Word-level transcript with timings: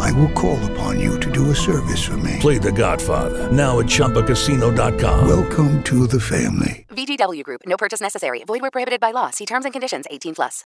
I 0.00 0.12
will 0.12 0.32
call 0.32 0.58
upon 0.72 1.00
you 1.00 1.18
to 1.20 1.30
do 1.30 1.50
a 1.50 1.54
service 1.54 2.02
for 2.04 2.16
me. 2.16 2.38
Play 2.40 2.58
The 2.58 2.72
Godfather 2.72 3.50
now 3.50 3.80
at 3.80 3.86
ChumbaCasino.com. 3.86 5.26
Welcome 5.28 5.82
to 5.84 6.06
the 6.06 6.20
family. 6.20 6.86
VGW 6.90 7.42
Group. 7.42 7.62
No 7.66 7.76
purchase 7.76 8.00
necessary. 8.00 8.44
Void 8.46 8.60
where 8.60 8.70
prohibited 8.70 9.00
by 9.00 9.12
law. 9.12 9.30
See 9.30 9.46
terms 9.46 9.64
and 9.64 9.72
conditions. 9.72 10.06
18 10.10 10.34
plus. 10.34 10.64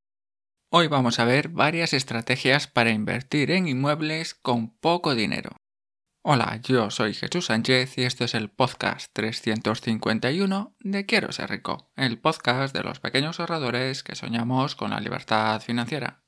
Hoy 0.72 0.88
vamos 0.88 1.20
a 1.20 1.24
ver 1.24 1.48
varias 1.48 1.92
estrategias 1.92 2.66
para 2.66 2.90
invertir 2.90 3.52
en 3.52 3.68
inmuebles 3.68 4.34
con 4.34 4.76
poco 4.80 5.14
dinero. 5.14 5.50
Hola, 6.24 6.58
yo 6.60 6.90
soy 6.90 7.14
Jesús 7.14 7.46
Sánchez 7.46 7.96
y 7.98 8.02
este 8.02 8.24
es 8.24 8.34
el 8.34 8.50
podcast 8.50 9.12
351 9.12 10.74
de 10.80 11.06
Quiero 11.06 11.30
ser 11.30 11.50
rico, 11.50 11.92
el 11.94 12.18
podcast 12.18 12.74
de 12.74 12.82
los 12.82 12.98
pequeños 12.98 13.38
ahorradores 13.38 14.02
que 14.02 14.16
soñamos 14.16 14.74
con 14.74 14.90
la 14.90 14.98
libertad 14.98 15.60
financiera. 15.60 16.25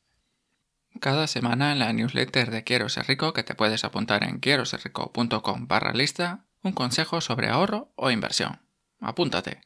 Cada 1.00 1.26
semana 1.26 1.72
en 1.72 1.78
la 1.78 1.92
newsletter 1.92 2.50
de 2.50 2.64
Quiero 2.64 2.88
ser 2.88 3.06
rico, 3.06 3.32
que 3.32 3.44
te 3.44 3.54
puedes 3.54 3.84
apuntar 3.84 4.24
en 4.24 4.40
quiero 4.40 4.64
rico.com 4.64 5.68
barra 5.68 5.92
lista, 5.92 6.46
un 6.62 6.72
consejo 6.72 7.20
sobre 7.20 7.48
ahorro 7.48 7.92
o 7.94 8.10
inversión. 8.10 8.60
Apúntate. 9.00 9.60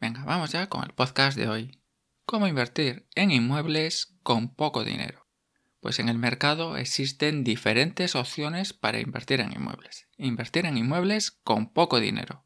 Venga, 0.00 0.24
vamos 0.24 0.52
ya 0.52 0.68
con 0.68 0.84
el 0.84 0.92
podcast 0.92 1.38
de 1.38 1.48
hoy. 1.48 1.82
¿Cómo 2.26 2.46
invertir 2.46 3.08
en 3.14 3.30
inmuebles 3.30 4.14
con 4.22 4.54
poco 4.54 4.84
dinero? 4.84 5.26
Pues 5.80 6.00
en 6.00 6.10
el 6.10 6.18
mercado 6.18 6.76
existen 6.76 7.44
diferentes 7.44 8.14
opciones 8.14 8.74
para 8.74 9.00
invertir 9.00 9.40
en 9.40 9.52
inmuebles. 9.52 10.08
Invertir 10.18 10.66
en 10.66 10.76
inmuebles 10.76 11.30
con 11.30 11.72
poco 11.72 12.00
dinero. 12.00 12.44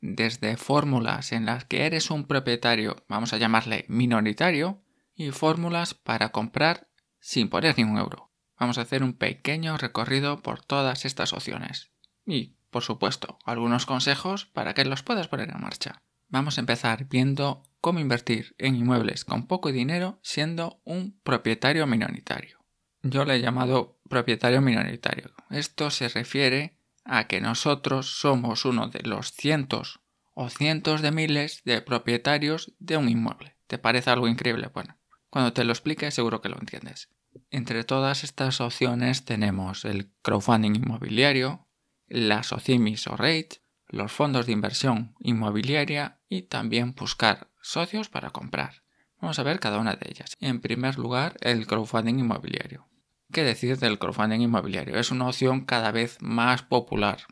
Desde 0.00 0.58
fórmulas 0.58 1.32
en 1.32 1.46
las 1.46 1.64
que 1.64 1.86
eres 1.86 2.10
un 2.10 2.26
propietario, 2.26 2.96
vamos 3.08 3.32
a 3.32 3.38
llamarle 3.38 3.86
minoritario, 3.88 4.82
y 5.14 5.30
fórmulas 5.30 5.94
para 5.94 6.30
comprar 6.30 6.88
sin 7.24 7.48
poner 7.48 7.78
ni 7.78 7.84
un 7.84 7.96
euro. 7.96 8.30
Vamos 8.60 8.76
a 8.76 8.82
hacer 8.82 9.02
un 9.02 9.14
pequeño 9.14 9.78
recorrido 9.78 10.42
por 10.42 10.62
todas 10.62 11.06
estas 11.06 11.32
opciones. 11.32 11.90
Y, 12.26 12.58
por 12.68 12.82
supuesto, 12.82 13.38
algunos 13.46 13.86
consejos 13.86 14.44
para 14.44 14.74
que 14.74 14.84
los 14.84 15.02
puedas 15.02 15.26
poner 15.26 15.48
en 15.48 15.62
marcha. 15.62 16.02
Vamos 16.28 16.58
a 16.58 16.60
empezar 16.60 17.06
viendo 17.08 17.62
cómo 17.80 17.98
invertir 17.98 18.54
en 18.58 18.76
inmuebles 18.76 19.24
con 19.24 19.46
poco 19.46 19.72
dinero 19.72 20.18
siendo 20.22 20.82
un 20.84 21.18
propietario 21.22 21.86
minoritario. 21.86 22.58
Yo 23.02 23.24
le 23.24 23.36
he 23.36 23.40
llamado 23.40 23.98
propietario 24.10 24.60
minoritario. 24.60 25.32
Esto 25.48 25.88
se 25.90 26.10
refiere 26.10 26.78
a 27.04 27.26
que 27.26 27.40
nosotros 27.40 28.18
somos 28.20 28.66
uno 28.66 28.88
de 28.88 29.00
los 29.00 29.32
cientos 29.32 30.00
o 30.34 30.50
cientos 30.50 31.00
de 31.00 31.10
miles 31.10 31.62
de 31.64 31.80
propietarios 31.80 32.74
de 32.78 32.98
un 32.98 33.08
inmueble. 33.08 33.56
¿Te 33.66 33.78
parece 33.78 34.10
algo 34.10 34.28
increíble? 34.28 34.68
Bueno, 34.74 34.98
cuando 35.34 35.52
te 35.52 35.64
lo 35.64 35.72
explique 35.72 36.12
seguro 36.12 36.40
que 36.40 36.48
lo 36.48 36.56
entiendes. 36.60 37.08
Entre 37.50 37.82
todas 37.82 38.22
estas 38.22 38.60
opciones 38.60 39.24
tenemos 39.24 39.84
el 39.84 40.12
crowdfunding 40.22 40.76
inmobiliario, 40.76 41.66
las 42.06 42.52
OCIMIS 42.52 43.08
o 43.08 43.16
REIT, 43.16 43.54
los 43.88 44.12
fondos 44.12 44.46
de 44.46 44.52
inversión 44.52 45.16
inmobiliaria 45.18 46.20
y 46.28 46.42
también 46.42 46.94
buscar 46.94 47.50
socios 47.60 48.08
para 48.08 48.30
comprar. 48.30 48.84
Vamos 49.20 49.40
a 49.40 49.42
ver 49.42 49.58
cada 49.58 49.80
una 49.80 49.96
de 49.96 50.08
ellas. 50.08 50.36
En 50.38 50.60
primer 50.60 51.00
lugar, 51.00 51.36
el 51.40 51.66
crowdfunding 51.66 52.20
inmobiliario. 52.20 52.86
¿Qué 53.32 53.42
decir 53.42 53.76
del 53.78 53.98
crowdfunding 53.98 54.38
inmobiliario? 54.38 55.00
Es 55.00 55.10
una 55.10 55.26
opción 55.26 55.64
cada 55.64 55.90
vez 55.90 56.16
más 56.20 56.62
popular 56.62 57.26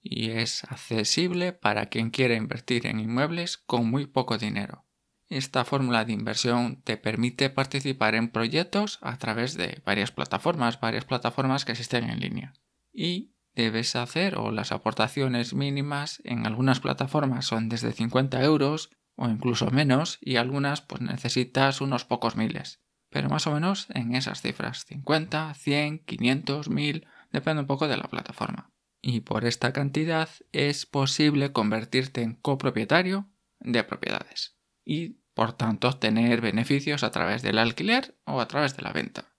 y 0.00 0.30
es 0.30 0.64
accesible 0.64 1.52
para 1.52 1.90
quien 1.90 2.08
quiera 2.08 2.34
invertir 2.34 2.86
en 2.86 2.98
inmuebles 2.98 3.58
con 3.58 3.90
muy 3.90 4.06
poco 4.06 4.38
dinero. 4.38 4.86
Esta 5.32 5.64
fórmula 5.64 6.04
de 6.04 6.12
inversión 6.12 6.82
te 6.82 6.98
permite 6.98 7.48
participar 7.48 8.14
en 8.14 8.28
proyectos 8.28 8.98
a 9.00 9.16
través 9.16 9.56
de 9.56 9.80
varias 9.86 10.12
plataformas, 10.12 10.78
varias 10.78 11.06
plataformas 11.06 11.64
que 11.64 11.72
existen 11.72 12.10
en 12.10 12.20
línea. 12.20 12.52
Y 12.92 13.32
debes 13.54 13.96
hacer 13.96 14.36
o 14.36 14.50
las 14.50 14.72
aportaciones 14.72 15.54
mínimas 15.54 16.20
en 16.24 16.44
algunas 16.44 16.80
plataformas 16.80 17.46
son 17.46 17.70
desde 17.70 17.92
50 17.92 18.42
euros 18.44 18.90
o 19.16 19.26
incluso 19.26 19.70
menos 19.70 20.18
y 20.20 20.36
algunas 20.36 20.82
pues 20.82 21.00
necesitas 21.00 21.80
unos 21.80 22.04
pocos 22.04 22.36
miles 22.36 22.82
pero 23.08 23.30
más 23.30 23.46
o 23.46 23.52
menos 23.52 23.86
en 23.94 24.14
esas 24.14 24.40
cifras, 24.40 24.84
50, 24.86 25.52
100, 25.54 25.98
500, 26.00 26.70
1000, 26.70 27.06
depende 27.30 27.60
un 27.60 27.66
poco 27.66 27.86
de 27.86 27.98
la 27.98 28.04
plataforma. 28.04 28.70
Y 29.02 29.20
por 29.20 29.44
esta 29.44 29.74
cantidad 29.74 30.30
es 30.52 30.86
posible 30.86 31.52
convertirte 31.52 32.22
en 32.22 32.34
copropietario 32.34 33.30
de 33.60 33.84
propiedades 33.84 34.56
y 34.84 35.21
por 35.34 35.52
tanto 35.52 35.88
obtener 35.88 36.40
beneficios 36.40 37.02
a 37.02 37.10
través 37.10 37.42
del 37.42 37.58
alquiler 37.58 38.18
o 38.24 38.40
a 38.40 38.48
través 38.48 38.76
de 38.76 38.82
la 38.82 38.92
venta. 38.92 39.32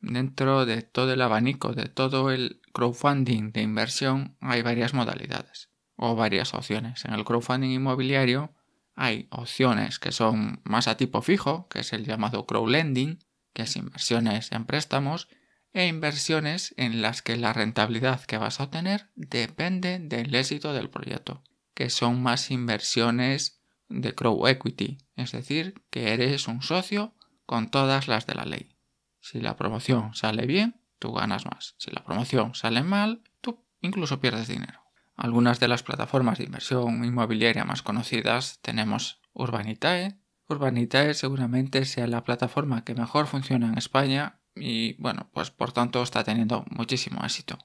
Dentro 0.00 0.66
de 0.66 0.82
todo 0.82 1.12
el 1.12 1.22
abanico 1.22 1.72
de 1.72 1.88
todo 1.88 2.30
el 2.30 2.60
crowdfunding 2.72 3.52
de 3.52 3.62
inversión 3.62 4.36
hay 4.40 4.62
varias 4.62 4.94
modalidades 4.94 5.70
o 5.96 6.14
varias 6.14 6.54
opciones. 6.54 7.04
En 7.04 7.14
el 7.14 7.24
crowdfunding 7.24 7.70
inmobiliario 7.70 8.54
hay 8.94 9.28
opciones 9.30 9.98
que 9.98 10.12
son 10.12 10.60
más 10.64 10.88
a 10.88 10.96
tipo 10.96 11.22
fijo, 11.22 11.68
que 11.68 11.80
es 11.80 11.92
el 11.92 12.04
llamado 12.04 12.46
crowdlending, 12.46 13.18
que 13.52 13.62
es 13.62 13.76
inversiones 13.76 14.52
en 14.52 14.64
préstamos, 14.64 15.28
e 15.72 15.86
inversiones 15.86 16.74
en 16.78 17.02
las 17.02 17.20
que 17.20 17.36
la 17.36 17.52
rentabilidad 17.52 18.22
que 18.22 18.38
vas 18.38 18.60
a 18.60 18.64
obtener 18.64 19.10
depende 19.14 19.98
del 19.98 20.34
éxito 20.34 20.72
del 20.72 20.88
proyecto, 20.88 21.42
que 21.74 21.90
son 21.90 22.22
más 22.22 22.50
inversiones 22.50 23.55
de 23.88 24.14
crow 24.14 24.46
equity, 24.46 24.98
es 25.16 25.32
decir, 25.32 25.82
que 25.90 26.12
eres 26.12 26.48
un 26.48 26.62
socio 26.62 27.14
con 27.46 27.70
todas 27.70 28.08
las 28.08 28.26
de 28.26 28.34
la 28.34 28.44
ley. 28.44 28.76
Si 29.20 29.40
la 29.40 29.56
promoción 29.56 30.14
sale 30.14 30.46
bien, 30.46 30.80
tú 30.98 31.12
ganas 31.12 31.46
más. 31.46 31.74
Si 31.78 31.90
la 31.90 32.04
promoción 32.04 32.54
sale 32.54 32.82
mal, 32.82 33.22
tú 33.40 33.64
incluso 33.80 34.20
pierdes 34.20 34.48
dinero. 34.48 34.80
Algunas 35.16 35.60
de 35.60 35.68
las 35.68 35.82
plataformas 35.82 36.38
de 36.38 36.44
inversión 36.44 37.04
inmobiliaria 37.04 37.64
más 37.64 37.82
conocidas 37.82 38.60
tenemos 38.60 39.20
Urbanitae. 39.32 40.18
Urbanitae 40.48 41.14
seguramente 41.14 41.84
sea 41.86 42.06
la 42.06 42.22
plataforma 42.22 42.84
que 42.84 42.94
mejor 42.94 43.26
funciona 43.26 43.66
en 43.66 43.78
España 43.78 44.40
y 44.54 44.94
bueno, 45.00 45.28
pues 45.32 45.50
por 45.50 45.72
tanto 45.72 46.02
está 46.02 46.22
teniendo 46.22 46.64
muchísimo 46.70 47.24
éxito. 47.24 47.58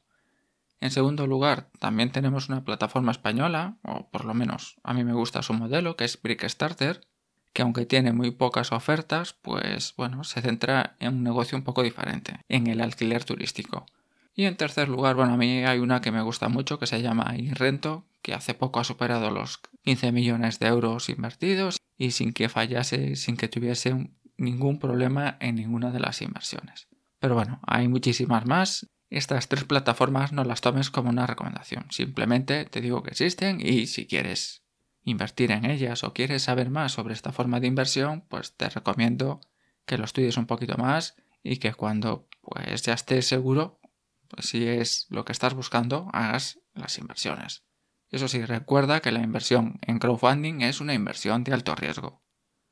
En 0.82 0.92
segundo 0.92 1.28
lugar, 1.28 1.70
también 1.80 2.12
tenemos 2.12 2.50
una 2.50 2.66
plataforma 2.66 3.12
española, 3.12 3.78
o 3.84 4.10
por 4.10 4.26
lo 4.26 4.34
menos 4.34 4.78
a 4.84 4.94
mí 4.94 5.04
me 5.04 5.14
gusta 5.14 5.44
su 5.44 5.54
modelo, 5.54 5.96
que 5.96 6.06
es 6.06 6.20
Brickstarter, 6.22 7.08
que 7.54 7.62
aunque 7.62 7.86
tiene 7.86 8.14
muy 8.14 8.32
pocas 8.32 8.72
ofertas, 8.72 9.34
pues 9.34 9.94
bueno, 9.96 10.24
se 10.24 10.42
centra 10.42 10.96
en 11.00 11.16
un 11.16 11.24
negocio 11.24 11.58
un 11.58 11.64
poco 11.64 11.84
diferente, 11.84 12.40
en 12.50 12.66
el 12.68 12.82
alquiler 12.82 13.24
turístico. 13.24 13.86
Y 14.34 14.46
en 14.46 14.58
tercer 14.58 14.90
lugar, 14.90 15.16
bueno, 15.16 15.34
a 15.34 15.38
mí 15.38 15.64
hay 15.64 15.80
una 15.80 16.02
que 16.02 16.12
me 16.12 16.22
gusta 16.22 16.50
mucho 16.50 16.80
que 16.80 16.88
se 16.88 17.02
llama 17.02 17.36
Irrento, 17.38 18.08
que 18.24 18.34
hace 18.34 18.54
poco 18.54 18.80
ha 18.80 18.84
superado 18.84 19.30
los 19.30 19.60
15 19.84 20.12
millones 20.12 20.58
de 20.60 20.68
euros 20.68 21.10
invertidos 21.10 21.78
y 21.98 22.12
sin 22.12 22.34
que 22.34 22.50
fallase, 22.50 23.16
sin 23.16 23.38
que 23.38 23.50
tuviese 23.50 24.12
ningún 24.38 24.80
problema 24.80 25.38
en 25.40 25.56
ninguna 25.56 25.92
de 25.92 26.00
las 26.00 26.22
inversiones. 26.22 26.88
Pero 27.20 27.36
bueno, 27.36 27.60
hay 27.68 27.88
muchísimas 27.88 28.46
más. 28.46 28.90
Estas 29.12 29.50
tres 29.50 29.66
plataformas 29.66 30.32
no 30.32 30.46
las 30.46 30.62
tomes 30.62 30.90
como 30.90 31.10
una 31.10 31.28
recomendación. 31.28 31.86
Simplemente 31.92 32.64
te 32.64 32.80
digo 32.80 33.04
que 33.04 33.12
existen 33.12 33.60
y 33.60 33.88
si 33.88 34.08
quieres 34.08 34.64
invertir 35.04 35.52
en 35.52 35.66
ellas 35.66 36.06
o 36.06 36.14
quieres 36.14 36.44
saber 36.44 36.70
más 36.70 36.94
sobre 36.94 37.14
esta 37.14 37.34
forma 37.34 37.60
de 37.60 37.68
inversión, 37.68 38.22
pues 38.30 38.56
te 38.56 38.70
recomiendo 38.70 39.42
que 39.86 39.98
lo 39.98 40.06
estudies 40.06 40.38
un 40.38 40.46
poquito 40.46 40.78
más 40.78 41.16
y 41.44 41.58
que 41.58 41.74
cuando 41.74 42.30
pues 42.42 42.84
ya 42.84 42.94
estés 42.94 43.28
seguro 43.28 43.82
pues 44.30 44.46
si 44.46 44.66
es 44.66 45.08
lo 45.10 45.26
que 45.26 45.34
estás 45.34 45.54
buscando, 45.56 46.10
hagas 46.14 46.60
las 46.74 46.98
inversiones. 46.98 47.66
Eso 48.12 48.30
sí, 48.30 48.46
recuerda 48.46 49.02
que 49.02 49.12
la 49.12 49.22
inversión 49.22 49.78
en 49.82 50.00
crowdfunding 50.00 50.62
es 50.62 50.80
una 50.80 50.94
inversión 50.94 51.44
de 51.44 51.54
alto 51.54 51.76
riesgo. 51.76 52.24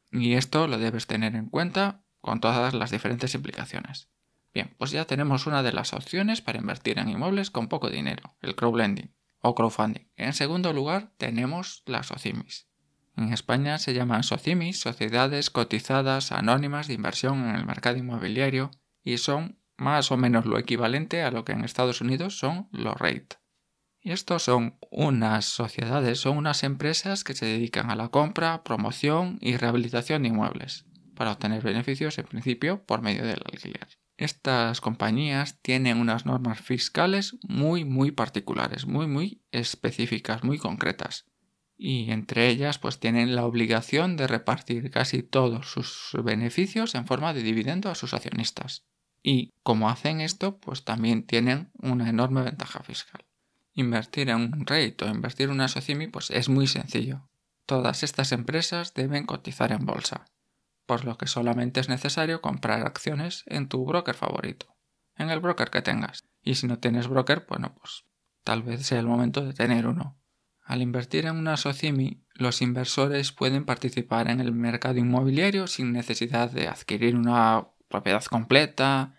Y 0.10 0.36
esto 0.36 0.68
lo 0.68 0.78
debes 0.78 1.06
tener 1.06 1.36
en 1.36 1.50
cuenta 1.50 2.06
con 2.22 2.40
todas 2.40 2.74
las 2.74 2.92
diferentes 2.92 3.36
implicaciones. 3.36 4.10
Bien, 4.54 4.76
pues 4.78 4.92
ya 4.92 5.06
tenemos 5.06 5.46
una 5.48 5.64
de 5.64 5.74
las 5.74 5.94
opciones 5.94 6.42
para 6.42 6.60
invertir 6.60 7.00
en 7.00 7.10
inmuebles 7.10 7.52
con 7.52 7.68
poco 7.68 7.90
dinero, 7.90 8.36
el 8.42 8.56
crowdlending 8.56 9.14
o 9.42 9.56
crowdfunding. 9.56 10.10
En 10.18 10.34
segundo 10.34 10.74
lugar 10.74 11.12
tenemos 11.18 11.84
las 11.86 12.08
SOCIMIS. 12.08 12.68
En 13.16 13.34
España 13.34 13.78
se 13.78 13.94
llaman 13.94 14.24
SOCIMIS, 14.24 14.80
Sociedades 14.80 15.50
Cotizadas 15.50 16.32
Anónimas 16.32 16.88
de 16.88 16.94
Inversión 16.94 17.50
en 17.50 17.56
el 17.56 17.66
Mercado 17.66 17.98
Inmobiliario, 17.98 18.72
y 19.04 19.18
son 19.18 19.60
más 19.78 20.12
o 20.12 20.18
menos 20.18 20.46
lo 20.46 20.58
equivalente 20.58 21.24
a 21.24 21.32
lo 21.32 21.46
que 21.46 21.54
en 21.54 21.64
Estados 21.64 22.02
Unidos 22.02 22.38
son 22.38 22.68
los 22.72 22.96
REIT. 22.96 23.36
Y 24.02 24.12
estos 24.12 24.44
son 24.44 24.78
unas 24.92 25.46
sociedades, 25.46 26.20
son 26.20 26.38
unas 26.38 26.64
empresas 26.64 27.24
que 27.24 27.34
se 27.34 27.46
dedican 27.46 27.92
a 27.92 27.96
la 27.96 28.10
compra, 28.10 28.64
promoción 28.64 29.38
y 29.42 29.58
rehabilitación 29.58 30.24
de 30.24 30.30
inmuebles, 30.30 30.86
para 31.16 31.32
obtener 31.32 31.62
beneficios 31.62 32.18
en 32.18 32.26
principio 32.26 32.86
por 32.86 33.02
medio 33.02 33.26
del 33.26 33.42
alquiler. 33.46 33.88
Estas 34.20 34.82
compañías 34.82 35.62
tienen 35.62 35.98
unas 35.98 36.26
normas 36.26 36.60
fiscales 36.60 37.38
muy 37.48 37.86
muy 37.86 38.12
particulares, 38.12 38.86
muy 38.86 39.08
muy 39.08 39.42
específicas, 39.52 40.44
muy 40.44 40.58
concretas. 40.58 41.26
Y 41.78 42.12
entre 42.12 42.50
ellas 42.50 42.80
pues 42.80 43.00
tienen 43.00 43.34
la 43.34 43.46
obligación 43.46 44.18
de 44.18 44.28
repartir 44.28 44.92
casi 44.92 45.24
todos 45.24 45.72
sus 45.72 46.12
beneficios 46.22 46.96
en 46.96 47.08
forma 47.08 47.34
de 47.34 47.44
dividendo 47.44 47.90
a 47.90 47.96
sus 47.96 48.14
accionistas. 48.14 48.84
Y 49.24 49.54
como 49.64 49.90
hacen 49.90 50.20
esto, 50.20 50.60
pues 50.60 50.84
también 50.84 51.26
tienen 51.26 51.72
una 51.76 52.10
enorme 52.10 52.42
ventaja 52.42 52.84
fiscal. 52.84 53.24
Invertir 53.74 54.32
en 54.32 54.54
un 54.54 54.66
REIT 54.66 55.02
o 55.02 55.08
invertir 55.08 55.46
en 55.46 55.52
una 55.52 55.70
SOCIMI 55.70 56.08
pues 56.08 56.30
es 56.30 56.50
muy 56.50 56.68
sencillo. 56.68 57.30
Todas 57.66 58.04
estas 58.04 58.34
empresas 58.34 58.94
deben 58.94 59.26
cotizar 59.26 59.72
en 59.72 59.86
bolsa, 59.86 60.26
por 60.90 61.06
lo 61.06 61.20
que 61.20 61.28
solamente 61.28 61.80
es 61.80 61.88
necesario 61.88 62.42
comprar 62.42 62.84
acciones 62.84 63.44
en 63.46 63.70
tu 63.70 63.86
broker 63.86 64.16
favorito, 64.16 64.76
en 65.18 65.30
el 65.30 65.40
broker 65.40 65.70
que 65.70 65.84
tengas. 65.84 66.24
Y 66.42 66.56
si 66.56 66.66
no 66.66 66.80
tienes 66.80 67.08
broker, 67.08 67.46
bueno, 67.48 67.76
pues 67.80 68.06
tal 68.44 68.64
vez 68.64 68.88
sea 68.88 68.98
el 68.98 69.06
momento 69.06 69.46
de 69.46 69.54
tener 69.54 69.86
uno. 69.86 70.18
Al 70.64 70.82
invertir 70.82 71.28
en 71.28 71.36
una 71.36 71.58
SOCIMI, 71.58 72.24
los 72.34 72.64
inversores 72.64 73.32
pueden 73.32 73.66
participar 73.66 74.32
en 74.32 74.40
el 74.40 74.52
mercado 74.52 74.98
inmobiliario 74.98 75.68
sin 75.68 75.94
necesidad 75.94 76.50
de 76.50 76.68
adquirir 76.68 77.16
una 77.16 77.68
propiedad 77.88 78.24
completa, 78.24 79.14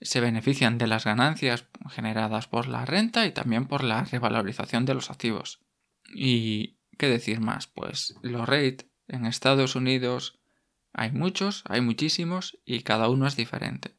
se 0.00 0.20
benefician 0.20 0.78
de 0.78 0.86
las 0.86 1.04
ganancias 1.04 1.64
generadas 1.90 2.46
por 2.46 2.68
la 2.68 2.84
renta 2.84 3.26
y 3.26 3.32
también 3.32 3.66
por 3.66 3.82
la 3.82 4.04
revalorización 4.04 4.84
de 4.84 4.94
los 4.94 5.10
activos. 5.10 5.64
Y 6.14 6.78
qué 6.96 7.08
decir 7.08 7.40
más, 7.40 7.66
pues 7.66 8.14
los 8.22 8.48
REIT 8.48 8.84
en 9.08 9.26
Estados 9.26 9.74
Unidos 9.74 10.38
hay 10.92 11.12
muchos, 11.12 11.64
hay 11.68 11.80
muchísimos 11.80 12.58
y 12.64 12.82
cada 12.82 13.08
uno 13.08 13.26
es 13.26 13.36
diferente. 13.36 13.96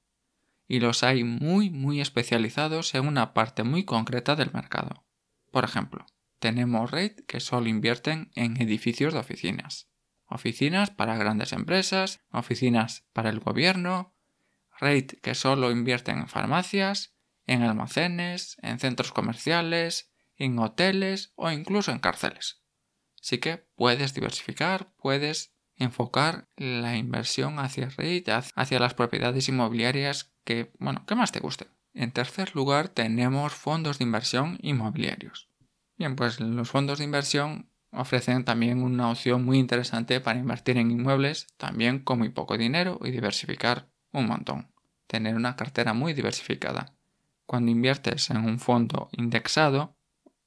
Y 0.68 0.80
los 0.80 1.04
hay 1.04 1.24
muy 1.24 1.70
muy 1.70 2.02
especializados 2.02 2.94
en 2.96 3.08
una 3.08 3.34
parte 3.34 3.64
muy 3.64 3.84
concreta 3.86 4.36
del 4.36 4.52
mercado. 4.54 5.06
Por 5.52 5.64
ejemplo, 5.64 6.06
tenemos 6.40 6.92
REIT 6.92 7.26
que 7.26 7.40
solo 7.40 7.68
invierten 7.68 8.32
en 8.36 8.62
edificios 8.62 9.14
de 9.14 9.20
oficinas 9.20 9.94
oficinas 10.34 10.90
para 10.90 11.16
grandes 11.16 11.54
empresas, 11.54 12.22
oficinas 12.32 13.06
para 13.14 13.30
el 13.30 13.40
gobierno, 13.40 14.16
REIT 14.80 15.22
que 15.22 15.36
solo 15.36 15.72
invierten 15.72 16.18
en 16.18 16.28
farmacias, 16.28 17.16
en 17.46 17.62
almacenes, 17.62 18.58
en 18.62 18.80
centros 18.80 19.12
comerciales, 19.12 20.12
en 20.36 20.58
hoteles 20.60 21.34
o 21.36 21.52
incluso 21.52 21.92
en 21.92 22.00
cárceles. 22.00 22.64
Así 23.22 23.38
que 23.38 23.58
puedes 23.76 24.14
diversificar, 24.14 24.94
puedes 24.98 25.53
enfocar 25.78 26.48
la 26.56 26.98
inversión 26.98 27.60
hacia 27.60 27.90
hacia 28.56 28.80
las 28.80 28.94
propiedades 28.94 29.50
inmobiliarias 29.50 30.34
que, 30.44 30.72
bueno, 30.80 31.06
más 31.16 31.32
te 31.32 31.40
gusten. 31.40 31.70
En 31.94 32.12
tercer 32.12 32.56
lugar 32.56 32.90
tenemos 32.90 33.54
fondos 33.54 34.00
de 34.00 34.06
inversión 34.06 34.58
inmobiliarios. 34.62 35.50
Bien, 35.98 36.16
pues 36.16 36.40
los 36.40 36.70
fondos 36.70 36.98
de 36.98 37.06
inversión 37.06 37.70
ofrecen 37.92 38.44
también 38.44 38.82
una 38.82 39.12
opción 39.12 39.46
muy 39.46 39.60
interesante 39.60 40.20
para 40.20 40.40
invertir 40.40 40.78
en 40.78 40.90
inmuebles, 40.90 41.48
también 41.58 42.00
con 42.00 42.20
muy 42.20 42.30
poco 42.30 42.58
dinero 42.58 43.00
y 43.04 43.12
diversificar 43.12 43.90
un 44.12 44.28
montón. 44.28 44.72
Tener 45.08 45.36
una 45.36 45.56
cartera 45.56 45.94
muy 45.94 46.14
diversificada. 46.14 46.96
Cuando 47.46 47.72
inviertes 47.72 48.32
en 48.32 48.38
un 48.38 48.60
fondo 48.60 49.10
indexado, 49.12 49.96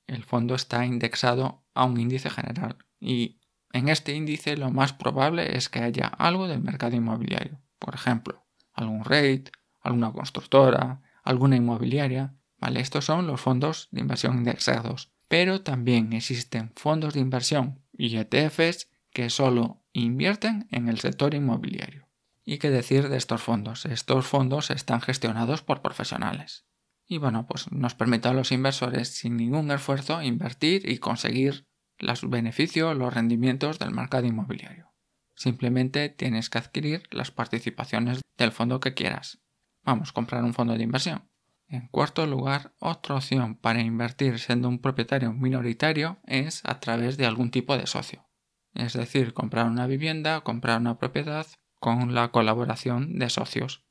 el 0.06 0.25
fondo 0.25 0.55
está 0.55 0.84
indexado 0.84 1.64
a 1.75 1.84
un 1.84 2.00
índice 2.00 2.31
general 2.31 2.78
y 2.99 3.38
en 3.76 3.88
este 3.88 4.14
índice 4.14 4.56
lo 4.56 4.70
más 4.70 4.93
probable 4.93 5.56
es 5.56 5.69
que 5.69 5.81
haya 5.81 6.06
algo 6.06 6.49
del 6.49 6.62
mercado 6.62 6.96
inmobiliario. 6.96 7.61
Por 7.78 7.94
ejemplo, 7.94 8.46
algún 8.73 9.05
rate, 9.05 9.52
alguna 9.81 10.12
constructora, 10.12 11.02
alguna 11.23 11.56
inmobiliaria. 11.56 12.34
¿vale? 12.58 12.81
Estos 12.81 13.05
son 13.05 13.26
los 13.26 13.40
fondos 13.40 13.88
de 13.90 14.00
inversión 14.00 14.38
indexados 14.38 15.12
pero 15.28 15.62
también 15.62 16.12
existen 16.12 16.73
fondos 16.76 17.14
de 17.14 17.20
inversión 17.20 17.82
y 17.93 18.17
ETFs 18.17 18.88
que 19.11 19.31
solo 19.31 19.82
invierten 19.93 20.69
en 20.70 20.88
el 20.88 21.00
sector 21.00 21.34
inmobiliario. 21.34 22.08
¿Y 22.44 22.58
qué 22.58 22.70
decir 22.70 23.08
de 23.08 23.17
estos 23.17 23.43
fondos? 23.43 23.87
Estos 23.87 24.26
fondos 24.26 24.70
están 24.70 25.00
gestionados 25.00 25.62
por 25.62 25.82
profesionales. 25.82 26.67
Y 27.08 27.19
bueno, 27.19 27.46
pues 27.46 27.70
nos 27.73 27.94
permite 27.94 28.28
a 28.28 28.32
los 28.32 28.52
inversores 28.52 29.08
sin 29.08 29.37
ningún 29.37 29.70
esfuerzo 29.70 30.23
invertir 30.23 30.88
y 30.88 30.99
conseguir 30.99 31.67
los 31.98 32.28
beneficios, 32.28 32.96
los 32.96 33.12
rendimientos 33.12 33.78
del 33.78 33.93
mercado 33.93 34.26
inmobiliario. 34.26 34.93
Simplemente 35.34 36.08
tienes 36.08 36.48
que 36.50 36.58
adquirir 36.58 37.02
las 37.10 37.31
participaciones 37.31 38.22
del 38.38 38.52
fondo 38.52 38.81
que 38.81 38.94
quieras. 38.94 39.40
Vamos, 39.84 40.12
comprar 40.12 40.43
un 40.44 40.54
fondo 40.54 40.75
de 40.75 40.82
inversión. 40.82 41.28
En 41.69 41.88
cuarto 41.88 42.26
lugar, 42.26 42.72
otra 42.78 43.16
opción 43.16 43.56
para 43.56 43.81
invertir 43.81 44.38
siendo 44.38 44.69
un 44.69 44.78
propietario 44.78 45.32
minoritario 45.32 46.19
es 46.25 46.62
a 46.64 46.81
través 46.81 47.16
de 47.16 47.26
algún 47.26 47.50
tipo 47.50 47.76
de 47.76 47.87
socio. 47.87 48.26
Es 48.75 48.92
decir, 48.92 49.34
comprar 49.34 49.66
una 49.66 49.87
vivienda, 49.87 50.42
comprar 50.42 50.81
una 50.81 50.99
propiedad 50.99 51.46
con 51.81 52.14
la 52.14 52.28
colaboración 52.28 53.19
de 53.19 53.31
socios. 53.31 53.84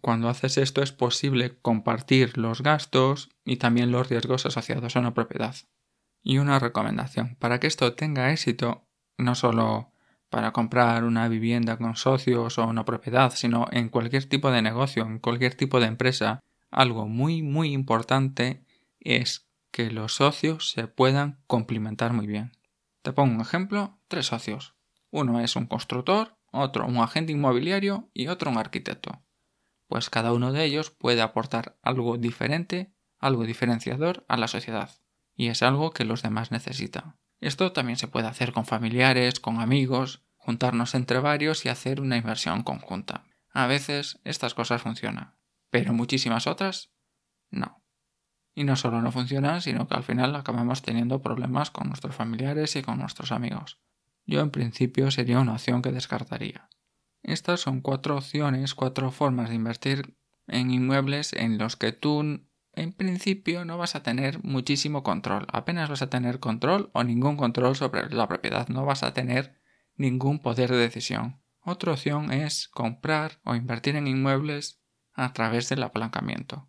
Cuando 0.00 0.28
haces 0.28 0.58
esto 0.58 0.82
es 0.82 0.92
posible 0.92 1.58
compartir 1.60 2.36
los 2.36 2.62
gastos 2.62 3.30
y 3.44 3.56
también 3.56 3.90
los 3.90 4.08
riesgos 4.08 4.44
asociados 4.44 4.96
a 4.96 5.00
una 5.00 5.14
propiedad. 5.14 5.54
Y 6.24 6.38
una 6.38 6.58
recomendación, 6.58 7.36
para 7.38 7.60
que 7.60 7.68
esto 7.68 7.94
tenga 7.94 8.32
éxito, 8.32 8.88
no 9.18 9.34
solo 9.34 9.92
para 10.30 10.52
comprar 10.52 11.04
una 11.04 11.28
vivienda 11.28 11.76
con 11.76 11.94
socios 11.94 12.58
o 12.58 12.66
una 12.66 12.84
propiedad, 12.84 13.32
sino 13.32 13.66
en 13.70 13.90
cualquier 13.90 14.24
tipo 14.24 14.50
de 14.50 14.62
negocio, 14.62 15.04
en 15.04 15.20
cualquier 15.20 15.54
tipo 15.54 15.78
de 15.78 15.86
empresa, 15.86 16.40
algo 16.70 17.06
muy 17.06 17.42
muy 17.42 17.72
importante 17.72 18.64
es 18.98 19.46
que 19.70 19.90
los 19.90 20.14
socios 20.14 20.70
se 20.70 20.88
puedan 20.88 21.40
complementar 21.46 22.12
muy 22.14 22.26
bien. 22.26 22.52
Te 23.02 23.12
pongo 23.12 23.34
un 23.34 23.42
ejemplo, 23.42 24.00
tres 24.08 24.26
socios. 24.26 24.74
Uno 25.10 25.40
es 25.40 25.56
un 25.56 25.66
constructor, 25.66 26.38
otro 26.50 26.86
un 26.86 26.96
agente 26.96 27.32
inmobiliario 27.32 28.08
y 28.14 28.28
otro 28.28 28.50
un 28.50 28.58
arquitecto. 28.58 29.22
Pues 29.88 30.08
cada 30.08 30.32
uno 30.32 30.52
de 30.52 30.64
ellos 30.64 30.90
puede 30.90 31.20
aportar 31.20 31.76
algo 31.82 32.16
diferente, 32.16 32.94
algo 33.18 33.44
diferenciador 33.44 34.24
a 34.26 34.38
la 34.38 34.48
sociedad. 34.48 34.90
Y 35.34 35.48
es 35.48 35.62
algo 35.62 35.90
que 35.92 36.04
los 36.04 36.22
demás 36.22 36.50
necesitan. 36.50 37.16
Esto 37.40 37.72
también 37.72 37.98
se 37.98 38.08
puede 38.08 38.28
hacer 38.28 38.52
con 38.52 38.64
familiares, 38.64 39.40
con 39.40 39.60
amigos, 39.60 40.22
juntarnos 40.36 40.94
entre 40.94 41.18
varios 41.18 41.64
y 41.64 41.68
hacer 41.68 42.00
una 42.00 42.16
inversión 42.16 42.62
conjunta. 42.62 43.24
A 43.50 43.66
veces 43.66 44.20
estas 44.24 44.54
cosas 44.54 44.82
funcionan 44.82 45.34
pero 45.74 45.92
muchísimas 45.92 46.46
otras 46.46 46.92
no. 47.50 47.82
Y 48.54 48.62
no 48.62 48.76
solo 48.76 49.02
no 49.02 49.10
funcionan, 49.10 49.60
sino 49.60 49.88
que 49.88 49.96
al 49.96 50.04
final 50.04 50.36
acabamos 50.36 50.82
teniendo 50.82 51.20
problemas 51.20 51.72
con 51.72 51.88
nuestros 51.88 52.14
familiares 52.14 52.76
y 52.76 52.82
con 52.82 53.00
nuestros 53.00 53.32
amigos. 53.32 53.80
Yo 54.24 54.40
en 54.40 54.52
principio 54.52 55.10
sería 55.10 55.40
una 55.40 55.54
opción 55.54 55.82
que 55.82 55.90
descartaría. 55.90 56.68
Estas 57.24 57.58
son 57.58 57.80
cuatro 57.80 58.16
opciones, 58.16 58.76
cuatro 58.76 59.10
formas 59.10 59.48
de 59.48 59.56
invertir 59.56 60.16
en 60.46 60.70
inmuebles 60.70 61.32
en 61.32 61.58
los 61.58 61.74
que 61.74 61.90
tú 61.90 62.46
en 62.76 62.92
principio 62.92 63.64
no 63.64 63.78
vas 63.78 63.94
a 63.94 64.02
tener 64.02 64.42
muchísimo 64.42 65.02
control. 65.02 65.46
Apenas 65.52 65.88
vas 65.88 66.02
a 66.02 66.10
tener 66.10 66.40
control 66.40 66.90
o 66.92 67.04
ningún 67.04 67.36
control 67.36 67.76
sobre 67.76 68.08
la 68.10 68.28
propiedad. 68.28 68.68
No 68.68 68.84
vas 68.84 69.02
a 69.02 69.14
tener 69.14 69.60
ningún 69.96 70.40
poder 70.40 70.70
de 70.70 70.76
decisión. 70.76 71.42
Otra 71.60 71.92
opción 71.92 72.32
es 72.32 72.68
comprar 72.68 73.40
o 73.44 73.54
invertir 73.54 73.96
en 73.96 74.06
inmuebles 74.06 74.82
a 75.12 75.32
través 75.32 75.68
del 75.68 75.82
apalancamiento. 75.82 76.68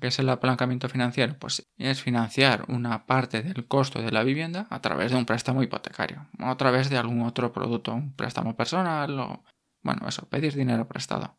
¿Qué 0.00 0.08
es 0.08 0.18
el 0.18 0.28
apalancamiento 0.28 0.88
financiero? 0.88 1.38
Pues 1.38 1.66
es 1.76 2.02
financiar 2.02 2.64
una 2.68 3.06
parte 3.06 3.42
del 3.42 3.66
costo 3.66 4.02
de 4.02 4.12
la 4.12 4.22
vivienda 4.22 4.66
a 4.70 4.80
través 4.80 5.12
de 5.12 5.16
un 5.16 5.24
préstamo 5.24 5.62
hipotecario 5.62 6.28
o 6.38 6.44
a 6.44 6.56
través 6.56 6.90
de 6.90 6.98
algún 6.98 7.22
otro 7.22 7.52
producto, 7.52 7.94
un 7.94 8.14
préstamo 8.14 8.54
personal 8.54 9.18
o, 9.18 9.44
bueno, 9.82 10.06
eso, 10.06 10.28
pedir 10.28 10.54
dinero 10.54 10.86
prestado. 10.86 11.38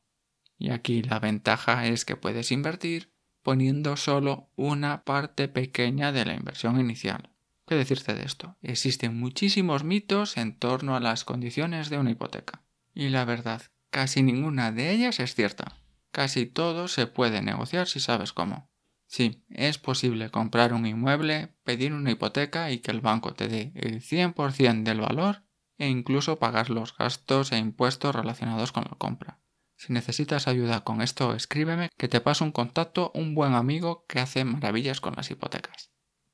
Y 0.58 0.72
aquí 0.72 1.04
la 1.04 1.20
ventaja 1.20 1.86
es 1.86 2.06
que 2.06 2.16
puedes 2.16 2.52
invertir 2.52 3.14
poniendo 3.42 3.98
solo 3.98 4.50
una 4.56 5.04
parte 5.04 5.48
pequeña 5.48 6.12
de 6.12 6.26
la 6.26 6.36
inversión 6.36 6.80
inicial. 6.80 7.30
¿Qué 7.68 7.76
decirte 7.76 8.16
de 8.16 8.24
esto? 8.24 8.58
Existen 8.62 9.20
muchísimos 9.20 9.84
mitos 9.84 10.38
en 10.38 10.58
torno 10.58 10.96
a 10.96 11.00
las 11.00 11.24
condiciones 11.24 11.90
de 11.90 11.98
una 11.98 12.12
hipoteca. 12.12 12.64
Y 12.94 13.10
la 13.10 13.26
verdad, 13.26 13.62
casi 13.92 14.24
ninguna 14.24 14.72
de 14.72 14.92
ellas 14.92 15.20
es 15.20 15.36
cierta. 15.36 15.78
Casi 16.12 16.48
todo 16.48 16.88
se 16.88 17.06
puede 17.06 17.42
negociar 17.42 17.88
si 17.88 18.00
sabes 18.00 18.34
cómo. 18.34 18.70
Sí, 19.06 19.44
es 19.50 19.78
posible 19.78 20.30
comprar 20.30 20.74
un 20.74 20.86
inmueble, 20.86 21.56
pedir 21.64 21.94
una 21.94 22.12
hipoteca 22.12 22.72
y 22.72 22.80
que 22.80 22.92
el 22.92 23.02
banco 23.02 23.34
te 23.34 23.48
dé 23.48 23.72
el 23.76 24.02
100% 24.02 24.84
del 24.84 25.02
valor 25.02 25.44
e 25.78 25.88
incluso 25.88 26.40
pagar 26.40 26.70
los 26.70 26.96
gastos 26.96 27.52
e 27.52 27.58
impuestos 27.58 28.14
relacionados 28.16 28.72
con 28.72 28.84
la 28.84 28.98
compra. 28.98 29.40
Si 29.80 29.94
necesitas 29.94 30.50
ayuda 30.50 30.84
con 30.84 31.02
esto, 31.02 31.34
escríbeme 31.34 31.90
que 31.96 32.10
te 32.10 32.20
paso 32.20 32.44
un 32.44 32.52
contacto, 32.52 33.14
un 33.16 33.34
buen 33.34 33.54
amigo 33.54 34.04
que 34.10 34.20
hace 34.20 34.44
maravillas 34.44 35.00
con 35.00 35.14
las 35.16 35.32
hipotecas. 35.32 35.90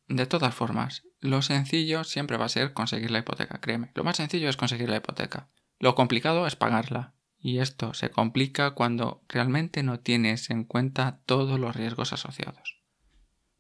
de 0.08 0.26
todas 0.26 0.56
formas, 0.56 1.04
lo 1.20 1.44
sencillo 1.44 2.04
siempre 2.06 2.38
va 2.38 2.46
a 2.46 2.50
ser 2.50 2.74
conseguir 2.74 3.12
la 3.12 3.20
hipoteca, 3.20 3.62
créeme. 3.62 3.92
Lo 3.94 4.04
más 4.04 4.18
sencillo 4.18 4.50
es 4.50 4.58
conseguir 4.58 4.90
la 4.90 4.98
hipoteca. 4.98 5.52
Lo 5.78 5.94
complicado 5.94 6.48
es 6.48 6.56
pagarla. 6.56 7.14
Y 7.38 7.60
esto 7.60 7.94
se 7.94 8.10
complica 8.10 8.72
cuando 8.72 9.24
realmente 9.30 9.84
no 9.84 10.00
tienes 10.00 10.50
en 10.50 10.64
cuenta 10.64 11.22
todos 11.28 11.60
los 11.60 11.76
riesgos 11.76 12.14
asociados. 12.14 12.82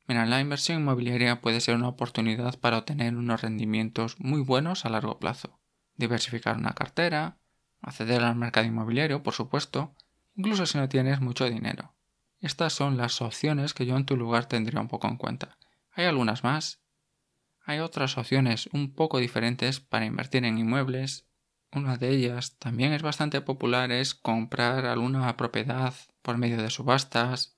Mira, 0.07 0.25
la 0.25 0.41
inversión 0.41 0.79
inmobiliaria 0.79 1.41
puede 1.41 1.61
ser 1.61 1.75
una 1.75 1.89
oportunidad 1.89 2.59
para 2.59 2.79
obtener 2.79 3.15
unos 3.15 3.43
rendimientos 3.43 4.19
muy 4.19 4.41
buenos 4.41 4.83
a 4.83 4.89
largo 4.89 5.19
plazo. 5.19 5.59
Diversificar 5.95 6.57
una 6.57 6.73
cartera, 6.73 7.37
acceder 7.85 8.23
al 8.23 8.35
mercado 8.35 8.65
inmobiliario, 8.65 9.23
por 9.23 9.33
supuesto, 9.33 9.95
incluso 10.35 10.65
si 10.65 10.77
no 10.77 10.89
tienes 10.89 11.21
mucho 11.21 11.45
dinero. 11.45 11.93
Estas 12.41 12.73
son 12.73 12.97
las 12.97 13.21
opciones 13.21 13.73
que 13.73 13.85
yo 13.85 13.95
en 13.95 14.05
tu 14.05 14.17
lugar 14.17 14.47
tendría 14.47 14.81
un 14.81 14.87
poco 14.87 15.07
en 15.07 15.17
cuenta. 15.17 15.57
Hay 15.93 16.05
algunas 16.05 16.43
más. 16.43 16.81
Hay 17.63 17.79
otras 17.79 18.17
opciones 18.17 18.67
un 18.73 18.93
poco 18.93 19.19
diferentes 19.19 19.79
para 19.79 20.05
invertir 20.05 20.45
en 20.45 20.57
inmuebles. 20.57 21.27
Una 21.71 21.97
de 21.97 22.09
ellas 22.09 22.57
también 22.57 22.93
es 22.93 23.01
bastante 23.01 23.41
popular 23.41 23.91
es 23.91 24.13
comprar 24.13 24.85
alguna 24.85 25.35
propiedad 25.37 25.93
por 26.21 26.37
medio 26.37 26.61
de 26.61 26.69
subastas. 26.69 27.57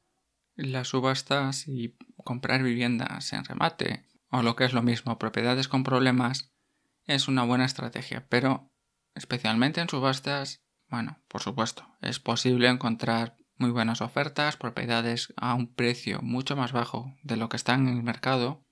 Las 0.56 0.90
subastas 0.90 1.68
y 1.68 1.96
comprar 2.24 2.64
viviendas 2.64 3.34
en 3.34 3.46
remate 3.46 4.06
o 4.30 4.42
lo 4.42 4.56
que 4.56 4.66
es 4.66 4.74
lo 4.74 4.82
mismo 4.82 5.18
propiedades 5.18 5.68
con 5.68 5.84
problemas 5.84 6.52
es 7.06 7.28
una 7.28 7.44
buena 7.44 7.66
estrategia, 7.66 8.26
pero 8.28 8.70
especialmente 9.18 9.82
en 9.82 9.90
subastas, 9.90 10.64
bueno, 10.90 11.20
por 11.28 11.42
supuesto, 11.42 11.86
es 12.02 12.20
posible 12.20 12.70
encontrar 12.70 13.36
muy 13.58 13.72
buenas 13.72 14.02
ofertas, 14.02 14.56
propiedades 14.56 15.34
a 15.36 15.54
un 15.54 15.74
precio 15.74 16.22
mucho 16.22 16.56
más 16.56 16.72
bajo 16.72 17.14
de 17.24 17.38
lo 17.38 17.50
que 17.50 17.58
están 17.58 17.88
en 17.88 17.98
el 17.98 18.04
mercado, 18.04 18.64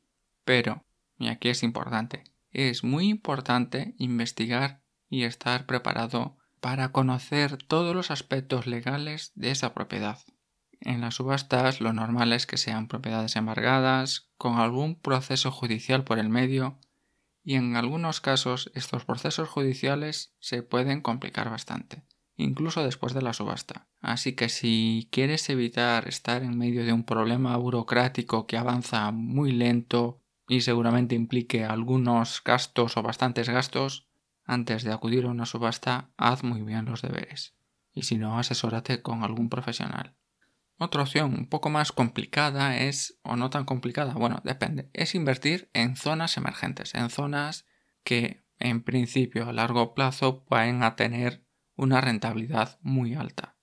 pero, 0.46 0.86
y 1.18 1.28
aquí 1.28 1.50
es 1.50 1.64
importante, 1.64 2.24
es 2.52 2.84
muy 2.84 3.10
importante 3.10 3.96
investigar 3.98 4.82
y 5.10 5.24
estar 5.24 5.66
preparado 5.66 6.38
para 6.62 6.92
conocer 6.92 7.58
todos 7.58 7.96
los 7.96 8.12
aspectos 8.12 8.68
legales 8.68 9.32
de 9.36 9.52
esa 9.52 9.74
propiedad. 9.74 10.20
En 10.80 11.02
las 11.02 11.16
subastas 11.16 11.82
lo 11.82 11.94
normal 11.94 12.32
es 12.34 12.46
que 12.46 12.58
sean 12.58 12.88
propiedades 12.88 13.36
embargadas, 13.36 14.30
con 14.38 14.60
algún 14.60 15.00
proceso 15.00 15.52
judicial 15.52 16.04
por 16.04 16.20
el 16.20 16.30
medio, 16.30 16.80
y 17.46 17.56
en 17.56 17.78
algunos 17.78 18.20
casos 18.20 18.70
estos 18.74 19.06
procesos 19.06 19.48
judiciales 19.48 20.34
se 20.40 20.64
pueden 20.64 21.00
complicar 21.00 21.50
bastante 21.50 22.04
incluso 22.38 22.84
después 22.84 23.14
de 23.14 23.22
la 23.22 23.34
subasta. 23.34 23.88
Así 24.02 24.34
que 24.34 24.50
si 24.50 25.08
quieres 25.12 25.50
evitar 25.50 26.08
estar 26.08 26.44
en 26.44 26.58
medio 26.58 26.86
de 26.86 26.94
un 26.94 27.04
problema 27.04 27.56
burocrático 27.58 28.46
que 28.48 28.58
avanza 28.58 29.12
muy 29.12 29.52
lento 29.52 30.22
y 30.48 30.62
seguramente 30.62 31.16
implique 31.16 31.64
algunos 31.64 32.42
gastos 32.44 32.98
o 32.98 33.02
bastantes 33.02 33.50
gastos, 33.50 34.08
antes 34.44 34.84
de 34.84 34.94
acudir 34.94 35.26
a 35.26 35.30
una 35.30 35.46
subasta, 35.46 36.12
haz 36.18 36.44
muy 36.44 36.62
bien 36.62 36.86
los 36.86 37.02
deberes. 37.02 37.56
Y 37.94 38.04
si 38.04 38.18
no, 38.18 38.38
asesórate 38.38 39.02
con 39.02 39.24
algún 39.24 39.50
profesional. 39.50 40.16
Otra 40.78 41.04
opción 41.04 41.34
un 41.34 41.48
poco 41.48 41.70
más 41.70 41.92
complicada 41.92 42.78
es, 42.78 43.20
o 43.24 43.36
no 43.38 43.50
tan 43.50 43.64
complicada, 43.64 44.14
bueno, 44.14 44.42
depende, 44.44 44.90
es 44.94 45.16
invertir 45.16 45.70
en 45.74 45.96
zonas 45.96 46.36
emergentes, 46.36 46.96
en 46.96 47.10
zonas 47.10 47.66
que 48.04 48.46
en 48.60 48.84
principio 48.84 49.48
a 49.48 49.54
largo 49.54 49.94
plazo 49.94 50.44
pueden 50.44 50.84
a 50.84 50.96
tener 50.96 51.46
una 51.76 52.02
rentabilidad 52.02 52.80
muy 52.82 53.16
alta. 53.16 53.58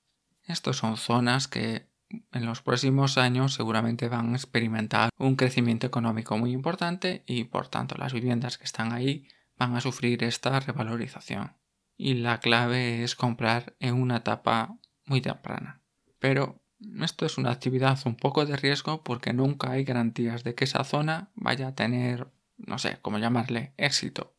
Estas 0.45 0.77
son 0.77 0.97
zonas 0.97 1.49
que 1.49 1.91
en 2.33 2.47
los 2.47 2.63
próximos 2.63 3.17
años 3.19 3.55
seguramente 3.55 4.09
van 4.09 4.33
a 4.33 4.37
experimentar 4.37 5.11
un 5.19 5.37
crecimiento 5.37 5.87
económico 5.87 6.37
muy 6.37 6.53
importante 6.53 7.25
y 7.27 7.45
por 7.45 7.69
tanto 7.69 7.97
las 7.97 8.13
viviendas 8.13 8.59
que 8.59 8.65
están 8.65 8.93
ahí 8.93 9.29
van 9.57 9.75
a 9.77 9.81
sufrir 9.81 10.25
esta 10.25 10.61
revalorización. 10.61 11.57
Y 11.97 12.15
la 12.15 12.41
clave 12.41 13.03
es 13.03 13.15
comprar 13.15 13.77
en 13.79 13.95
una 13.95 14.19
etapa 14.19 14.77
muy 15.07 15.21
temprana. 15.21 15.83
Pero 16.19 16.62
esto 17.03 17.27
es 17.27 17.39
una 17.39 17.51
actividad 17.51 17.99
un 18.05 18.17
poco 18.17 18.45
de 18.47 18.57
riesgo 18.57 19.03
porque 19.03 19.33
nunca 19.33 19.71
hay 19.73 19.85
garantías 19.85 20.45
de 20.45 20.55
que 20.55 20.65
esa 20.65 20.85
zona 20.85 21.31
vaya 21.35 21.69
a 21.69 21.75
tener, 21.75 22.29
no 22.57 22.79
sé, 22.79 22.99
cómo 23.03 23.19
llamarle, 23.19 23.73
éxito. 23.77 24.35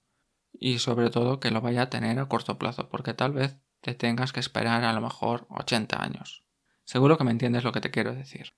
Y 0.51 0.79
sobre 0.79 1.09
todo 1.09 1.39
que 1.39 1.51
lo 1.51 1.61
vaya 1.61 1.83
a 1.83 1.89
tener 1.89 2.19
a 2.19 2.27
corto 2.27 2.57
plazo 2.57 2.89
porque 2.89 3.13
tal 3.13 3.33
vez 3.33 3.57
te 3.81 3.93
tengas 3.95 4.31
que 4.33 4.39
esperar 4.39 4.83
a 4.83 4.93
lo 4.93 5.01
mejor 5.01 5.45
80 5.49 6.01
años. 6.01 6.43
Seguro 6.85 7.17
que 7.17 7.23
me 7.23 7.31
entiendes 7.31 7.63
lo 7.63 7.71
que 7.71 7.81
te 7.81 7.91
quiero 7.91 8.13
decir. 8.13 8.53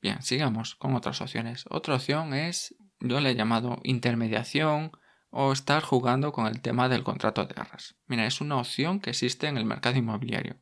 Bien, 0.00 0.22
sigamos 0.22 0.74
con 0.74 0.94
otras 0.94 1.20
opciones. 1.20 1.64
Otra 1.70 1.96
opción 1.96 2.34
es, 2.34 2.74
yo 3.00 3.20
le 3.20 3.30
he 3.30 3.34
llamado 3.34 3.80
intermediación 3.82 4.92
o 5.30 5.52
estar 5.52 5.82
jugando 5.82 6.32
con 6.32 6.46
el 6.46 6.60
tema 6.60 6.88
del 6.88 7.04
contrato 7.04 7.46
de 7.46 7.54
arras. 7.56 7.96
Mira, 8.06 8.26
es 8.26 8.40
una 8.40 8.56
opción 8.56 9.00
que 9.00 9.10
existe 9.10 9.46
en 9.46 9.56
el 9.56 9.64
mercado 9.64 9.98
inmobiliario 9.98 10.56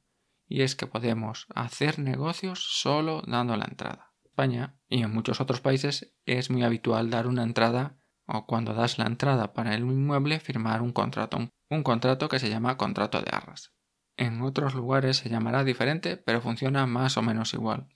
y 0.48 0.62
es 0.62 0.74
que 0.74 0.86
podemos 0.86 1.46
hacer 1.54 1.98
negocios 1.98 2.64
solo 2.80 3.22
dando 3.26 3.56
la 3.56 3.66
entrada. 3.66 4.12
En 4.22 4.30
España 4.30 4.80
y 4.88 5.02
en 5.02 5.12
muchos 5.12 5.40
otros 5.40 5.60
países 5.60 6.14
es 6.26 6.50
muy 6.50 6.62
habitual 6.62 7.10
dar 7.10 7.26
una 7.26 7.42
entrada 7.42 7.98
o 8.26 8.46
cuando 8.46 8.74
das 8.74 8.98
la 8.98 9.06
entrada 9.06 9.52
para 9.52 9.74
el 9.74 9.82
inmueble 9.82 10.40
firmar 10.40 10.82
un 10.82 10.92
contrato, 10.92 11.38
un 11.70 11.82
contrato 11.82 12.28
que 12.28 12.38
se 12.38 12.50
llama 12.50 12.76
contrato 12.76 13.20
de 13.20 13.30
arras. 13.30 13.72
En 14.16 14.42
otros 14.42 14.74
lugares 14.74 15.18
se 15.18 15.28
llamará 15.28 15.64
diferente, 15.64 16.16
pero 16.16 16.40
funciona 16.40 16.86
más 16.86 17.16
o 17.16 17.22
menos 17.22 17.54
igual. 17.54 17.88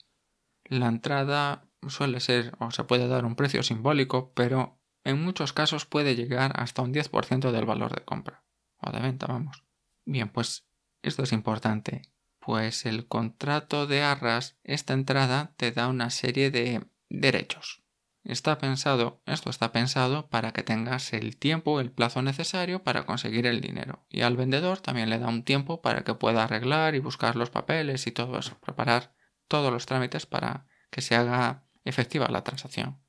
La 0.63 0.87
entrada 0.87 1.67
suele 1.87 2.19
ser 2.19 2.55
o 2.59 2.71
se 2.71 2.85
puede 2.85 3.07
dar 3.07 3.25
un 3.25 3.35
precio 3.35 3.61
simbólico, 3.61 4.33
pero 4.33 4.79
en 5.03 5.21
muchos 5.21 5.53
casos 5.53 5.85
puede 5.85 6.15
llegar 6.15 6.53
hasta 6.55 6.81
un 6.81 6.93
10% 6.93 7.51
del 7.51 7.65
valor 7.65 7.93
de 7.93 8.05
compra 8.05 8.43
o 8.77 8.91
de 8.91 8.99
venta, 8.99 9.27
vamos. 9.27 9.63
Bien, 10.05 10.29
pues 10.29 10.65
esto 11.01 11.23
es 11.23 11.33
importante, 11.33 12.01
pues 12.45 12.85
el 12.85 13.07
contrato 13.07 13.87
de 13.87 14.01
arras, 14.01 14.57
esta 14.63 14.93
entrada 14.93 15.53
te 15.55 15.71
da 15.71 15.87
una 15.87 16.09
serie 16.09 16.51
de 16.51 16.85
derechos. 17.09 17.83
Está 18.25 18.57
pensado, 18.57 19.21
esto 19.25 19.49
está 19.49 19.71
pensado 19.71 20.27
para 20.27 20.51
que 20.51 20.63
tengas 20.63 21.13
el 21.13 21.37
tiempo, 21.37 21.79
el 21.79 21.91
plazo 21.91 22.21
necesario 22.21 22.83
para 22.83 23.05
conseguir 23.05 23.45
el 23.45 23.61
dinero. 23.61 24.05
Y 24.09 24.21
al 24.21 24.35
vendedor 24.35 24.79
también 24.79 25.09
le 25.09 25.19
da 25.19 25.27
un 25.27 25.43
tiempo 25.43 25.81
para 25.81 26.03
que 26.03 26.15
pueda 26.15 26.43
arreglar 26.43 26.95
y 26.95 26.99
buscar 26.99 27.35
los 27.35 27.49
papeles 27.49 28.07
y 28.07 28.11
todo 28.11 28.37
eso, 28.37 28.57
preparar 28.59 29.13
todos 29.47 29.71
los 29.71 29.85
trámites 29.85 30.25
para 30.25 30.65
que 30.89 31.01
se 31.01 31.15
haga 31.15 31.63
efectiva 31.85 32.27
la 32.29 32.43
transacción. 32.43 32.99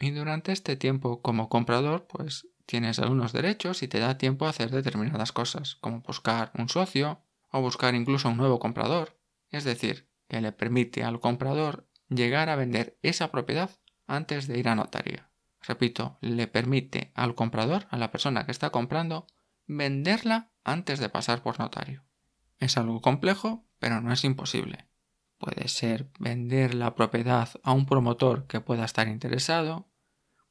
Y 0.00 0.10
durante 0.10 0.52
este 0.52 0.76
tiempo 0.76 1.22
como 1.22 1.48
comprador, 1.48 2.06
pues 2.06 2.48
tienes 2.66 2.98
algunos 2.98 3.32
derechos 3.32 3.82
y 3.82 3.88
te 3.88 3.98
da 3.98 4.18
tiempo 4.18 4.46
a 4.46 4.50
hacer 4.50 4.70
determinadas 4.70 5.32
cosas, 5.32 5.76
como 5.76 6.00
buscar 6.00 6.52
un 6.54 6.68
socio 6.68 7.23
o 7.54 7.60
buscar 7.60 7.94
incluso 7.94 8.28
un 8.28 8.36
nuevo 8.36 8.58
comprador. 8.58 9.16
Es 9.50 9.62
decir, 9.62 10.08
que 10.26 10.40
le 10.40 10.50
permite 10.50 11.04
al 11.04 11.20
comprador 11.20 11.88
llegar 12.08 12.48
a 12.48 12.56
vender 12.56 12.98
esa 13.00 13.30
propiedad 13.30 13.70
antes 14.08 14.48
de 14.48 14.58
ir 14.58 14.68
a 14.68 14.74
notario. 14.74 15.28
Repito, 15.60 16.18
le 16.20 16.48
permite 16.48 17.12
al 17.14 17.36
comprador, 17.36 17.86
a 17.90 17.96
la 17.96 18.10
persona 18.10 18.44
que 18.44 18.50
está 18.50 18.70
comprando, 18.70 19.28
venderla 19.68 20.50
antes 20.64 20.98
de 20.98 21.08
pasar 21.08 21.44
por 21.44 21.60
notario. 21.60 22.04
Es 22.58 22.76
algo 22.76 23.00
complejo, 23.00 23.64
pero 23.78 24.00
no 24.00 24.12
es 24.12 24.24
imposible. 24.24 24.88
Puede 25.38 25.68
ser 25.68 26.10
vender 26.18 26.74
la 26.74 26.96
propiedad 26.96 27.50
a 27.62 27.72
un 27.72 27.86
promotor 27.86 28.48
que 28.48 28.60
pueda 28.60 28.84
estar 28.84 29.06
interesado, 29.06 29.88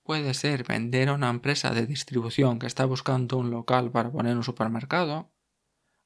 puede 0.04 0.34
ser 0.34 0.64
vender 0.64 1.10
a 1.10 1.14
una 1.14 1.30
empresa 1.30 1.72
de 1.72 1.86
distribución 1.86 2.60
que 2.60 2.68
está 2.68 2.86
buscando 2.86 3.38
un 3.38 3.52
local 3.52 3.92
para 3.92 4.10
poner 4.10 4.38
un 4.38 4.44
supermercado, 4.44 5.34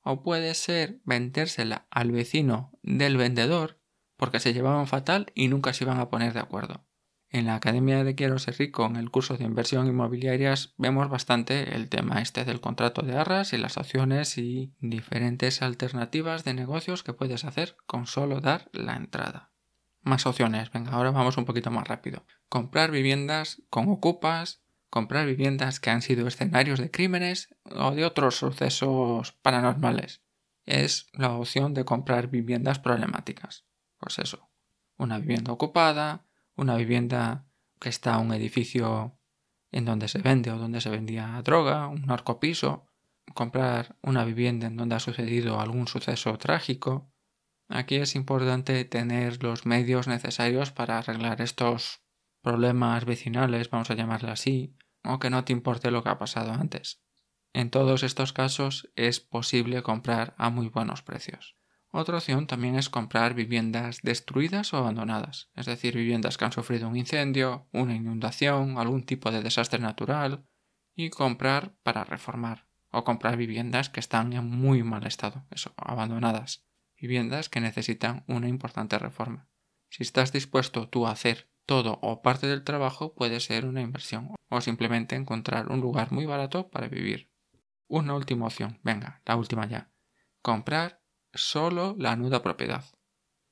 o 0.08 0.24
puede 0.24 0.54
ser 0.54 1.02
vendérsela 1.04 1.86
al 1.92 2.12
vecino 2.12 2.72
del 2.82 3.18
vendedor 3.18 3.80
porque 4.16 4.40
se 4.40 4.54
llevaban 4.54 4.88
fatal 4.88 5.32
y 5.36 5.50
nunca 5.50 5.74
se 5.74 5.84
iban 5.84 6.00
a 6.00 6.10
poner 6.10 6.34
de 6.34 6.40
acuerdo. 6.40 6.86
En 7.30 7.46
la 7.46 7.56
Academia 7.56 8.06
de 8.06 8.16
Quiero 8.16 8.40
ser 8.40 8.58
rico, 8.58 8.86
en 8.86 8.96
el 8.96 9.12
curso 9.12 9.36
de 9.36 9.44
inversión 9.44 9.86
inmobiliarias, 9.86 10.74
vemos 10.78 11.10
bastante 11.10 11.76
el 11.76 11.90
tema 11.90 12.22
este 12.22 12.46
del 12.46 12.62
contrato 12.62 13.02
de 13.02 13.18
arras 13.18 13.52
y 13.52 13.58
las 13.58 13.76
opciones 13.76 14.38
y 14.38 14.74
diferentes 14.80 15.62
alternativas 15.62 16.46
de 16.46 16.54
negocios 16.54 17.04
que 17.04 17.12
puedes 17.12 17.44
hacer 17.44 17.76
con 17.86 18.08
solo 18.08 18.40
dar 18.40 18.70
la 18.72 18.96
entrada. 18.96 19.52
Más 20.04 20.26
opciones, 20.26 20.72
venga, 20.72 20.92
ahora 20.92 21.12
vamos 21.12 21.36
un 21.36 21.44
poquito 21.44 21.70
más 21.70 21.86
rápido. 21.86 22.26
Comprar 22.48 22.92
viviendas 22.92 23.62
con 23.70 23.90
ocupas, 23.90 24.62
comprar 24.89 25.25
viviendas 25.25 25.79
que 25.79 25.89
han 25.89 26.01
sido 26.01 26.27
escenarios 26.27 26.79
de 26.79 26.91
crímenes 26.91 27.56
o 27.63 27.91
de 27.91 28.06
otros 28.06 28.36
sucesos 28.36 29.34
paranormales. 29.41 30.22
Es 30.65 31.08
la 31.13 31.32
opción 31.34 31.74
de 31.74 31.86
comprar 31.86 32.27
viviendas 32.27 32.79
problemáticas. 32.79 33.65
Pues 33.98 34.20
eso, 34.20 34.50
una 34.98 35.20
vivienda 35.20 35.51
ocupada, 35.51 36.25
una 36.56 36.75
vivienda 36.75 37.46
que 37.79 37.89
está 37.89 38.17
un 38.17 38.34
edificio 38.34 39.17
en 39.72 39.86
donde 39.86 40.08
se 40.08 40.20
vende 40.20 40.51
o 40.51 40.58
donde 40.58 40.82
se 40.82 40.89
vendía 40.89 41.41
droga, 41.44 41.88
un 41.88 42.06
narcopiso, 42.06 42.88
comprar 43.34 43.96
una 44.01 44.25
vivienda 44.25 44.67
en 44.67 44.77
donde 44.77 44.96
ha 44.96 45.00
sucedido 45.00 45.60
algún 45.60 45.88
suceso 45.88 46.38
trágico. 46.38 47.12
Aquí 47.70 47.96
es 47.96 48.15
importante 48.15 48.84
tener 48.86 49.44
los 49.44 49.65
medios 49.65 50.08
necesarios 50.08 50.72
para 50.72 50.98
arreglar 50.98 51.41
estos 51.41 52.01
problemas 52.41 53.06
vecinales, 53.06 53.70
vamos 53.70 53.89
a 53.91 53.96
llamarle 53.96 54.32
así, 54.32 54.75
o 55.03 55.20
que 55.20 55.29
no 55.29 55.44
te 55.44 55.53
importe 55.53 55.91
lo 55.91 56.03
que 56.03 56.10
ha 56.10 56.17
pasado 56.17 56.53
antes. 56.53 57.01
En 57.53 57.70
todos 57.70 58.03
estos 58.03 58.34
casos 58.34 58.91
es 58.96 59.20
posible 59.20 59.82
comprar 59.82 60.36
a 60.38 60.50
muy 60.50 60.70
buenos 60.70 61.01
precios. 61.01 61.56
Otra 61.89 62.17
opción 62.17 62.48
también 62.48 62.75
es 62.75 62.89
comprar 62.89 63.34
viviendas 63.34 64.01
destruidas 64.03 64.74
o 64.74 64.77
abandonadas, 64.77 65.50
es 65.56 65.65
decir, 65.65 65.96
viviendas 65.96 66.38
que 66.38 66.46
han 66.46 66.51
sufrido 66.51 66.88
un 66.88 66.98
incendio, 66.98 67.67
una 67.72 67.96
inundación, 67.96 68.77
algún 68.77 69.06
tipo 69.06 69.32
de 69.32 69.41
desastre 69.41 69.79
natural, 69.79 70.46
y 70.96 71.10
comprar 71.10 71.74
para 71.84 72.03
reformar, 72.03 72.67
o 72.91 73.03
comprar 73.03 73.38
viviendas 73.38 73.89
que 73.89 74.00
están 74.00 74.34
en 74.34 74.46
muy 74.46 74.84
mal 74.84 75.08
estado, 75.08 75.46
eso, 75.50 75.74
abandonadas, 75.77 76.65
viviendas 77.00 77.50
que 77.50 77.62
necesitan 77.62 78.24
una 78.27 78.50
importante 78.50 79.00
reforma. 79.00 79.48
Si 79.89 80.03
estás 80.03 80.34
dispuesto 80.34 80.89
tú 80.89 81.08
a 81.08 81.12
hacer 81.12 81.50
todo 81.68 82.00
o 82.02 82.24
parte 82.24 82.48
del 82.48 82.64
trabajo, 82.64 83.14
puede 83.14 83.40
ser 83.40 83.66
una 83.66 83.82
inversión, 83.82 84.34
o 84.50 84.62
simplemente 84.62 85.16
encontrar 85.16 85.72
un 85.72 85.82
lugar 85.82 86.12
muy 86.12 86.26
barato 86.26 86.70
para 86.70 86.88
vivir. 86.88 87.30
Una 87.88 88.16
última 88.16 88.48
opción, 88.48 88.80
venga, 88.84 89.22
la 89.26 89.36
última 89.36 89.68
ya. 89.68 89.92
Comprar 90.42 91.04
solo 91.34 91.96
la 92.00 92.16
nuda 92.16 92.42
propiedad. 92.42 92.86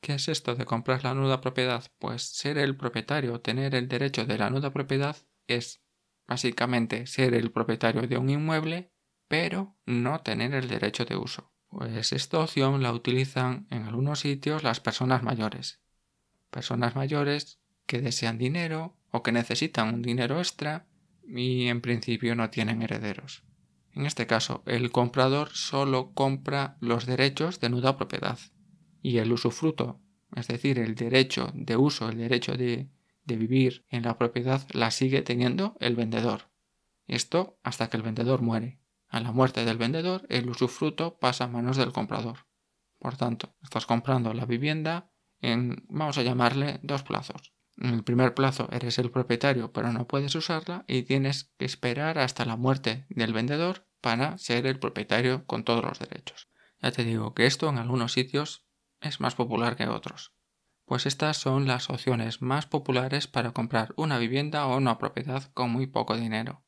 ¿Qué 0.01 0.13
es 0.13 0.27
esto 0.29 0.55
de 0.55 0.65
comprar 0.65 1.03
la 1.03 1.13
nuda 1.13 1.41
propiedad? 1.41 1.83
Pues 1.99 2.23
ser 2.23 2.57
el 2.57 2.77
propietario, 2.77 3.41
tener 3.41 3.75
el 3.75 3.87
derecho 3.87 4.25
de 4.25 4.37
la 4.37 4.49
nuda 4.49 4.71
propiedad 4.71 5.17
es 5.47 5.83
básicamente 6.25 7.07
ser 7.07 7.33
el 7.33 7.51
propietario 7.51 8.03
de 8.03 8.17
un 8.17 8.29
inmueble, 8.29 8.93
pero 9.27 9.77
no 9.85 10.21
tener 10.21 10.53
el 10.53 10.67
derecho 10.67 11.05
de 11.05 11.17
uso. 11.17 11.53
Pues 11.67 12.13
esta 12.13 12.39
opción 12.39 12.81
la 12.81 12.93
utilizan 12.93 13.67
en 13.69 13.83
algunos 13.83 14.19
sitios 14.19 14.63
las 14.63 14.79
personas 14.79 15.23
mayores. 15.23 15.81
Personas 16.49 16.95
mayores 16.95 17.59
que 17.85 18.01
desean 18.01 18.37
dinero 18.37 18.95
o 19.11 19.23
que 19.23 19.31
necesitan 19.31 19.93
un 19.93 20.01
dinero 20.01 20.39
extra 20.39 20.87
y 21.27 21.67
en 21.67 21.81
principio 21.81 22.35
no 22.35 22.49
tienen 22.49 22.81
herederos. 22.81 23.43
En 23.93 24.05
este 24.05 24.27
caso, 24.27 24.61
el 24.65 24.91
comprador 24.91 25.49
solo 25.53 26.13
compra 26.13 26.77
los 26.81 27.05
derechos 27.05 27.59
de 27.59 27.69
nuda 27.69 27.95
propiedad 27.97 28.37
y 29.01 29.19
el 29.19 29.31
usufruto, 29.31 30.01
es 30.35 30.47
decir, 30.47 30.79
el 30.79 30.95
derecho 30.95 31.51
de 31.53 31.77
uso, 31.77 32.09
el 32.09 32.17
derecho 32.17 32.57
de, 32.57 32.89
de 33.23 33.35
vivir 33.37 33.85
en 33.89 34.03
la 34.03 34.17
propiedad, 34.17 34.67
la 34.73 34.91
sigue 34.91 35.21
teniendo 35.21 35.77
el 35.79 35.95
vendedor. 35.95 36.49
Esto 37.07 37.57
hasta 37.63 37.89
que 37.89 37.97
el 37.97 38.03
vendedor 38.03 38.41
muere. 38.41 38.79
A 39.07 39.21
la 39.21 39.31
muerte 39.31 39.63
del 39.63 39.77
vendedor, 39.77 40.25
el 40.29 40.49
usufruto 40.49 41.17
pasa 41.19 41.45
a 41.45 41.47
manos 41.47 41.77
del 41.77 41.93
comprador. 41.93 42.47
Por 42.99 43.15
tanto, 43.15 43.55
estás 43.63 43.85
comprando 43.85 44.33
la 44.33 44.45
vivienda 44.45 45.09
en, 45.39 45.85
vamos 45.87 46.17
a 46.17 46.23
llamarle, 46.23 46.79
dos 46.83 47.03
plazos. 47.03 47.54
En 47.77 47.93
el 47.93 48.03
primer 48.03 48.33
plazo 48.33 48.69
eres 48.71 48.99
el 48.99 49.11
propietario 49.11 49.71
pero 49.73 49.91
no 49.91 50.07
puedes 50.07 50.33
usarla 50.35 50.85
y 50.87 51.03
tienes 51.03 51.51
que 51.57 51.65
esperar 51.65 52.19
hasta 52.19 52.45
la 52.45 52.55
muerte 52.55 53.05
del 53.09 53.33
vendedor 53.33 53.85
para 54.01 54.37
ser 54.37 54.65
el 54.65 54.79
propietario 54.79 55.45
con 55.45 55.63
todos 55.63 55.83
los 55.83 55.99
derechos. 55.99 56.49
Ya 56.81 56.91
te 56.91 57.03
digo 57.03 57.33
que 57.33 57.45
esto 57.45 57.67
en 57.69 57.77
algunos 57.77 58.13
sitios 58.13 58.65
es 59.01 59.19
más 59.19 59.35
popular 59.35 59.75
que 59.75 59.87
otros. 59.87 60.33
Pues 60.85 61.05
estas 61.05 61.37
son 61.37 61.67
las 61.67 61.89
opciones 61.89 62.41
más 62.41 62.67
populares 62.67 63.27
para 63.27 63.51
comprar 63.51 63.93
una 63.97 64.19
vivienda 64.19 64.67
o 64.67 64.77
una 64.77 64.97
propiedad 64.97 65.43
con 65.53 65.71
muy 65.71 65.87
poco 65.87 66.15
dinero. 66.15 66.63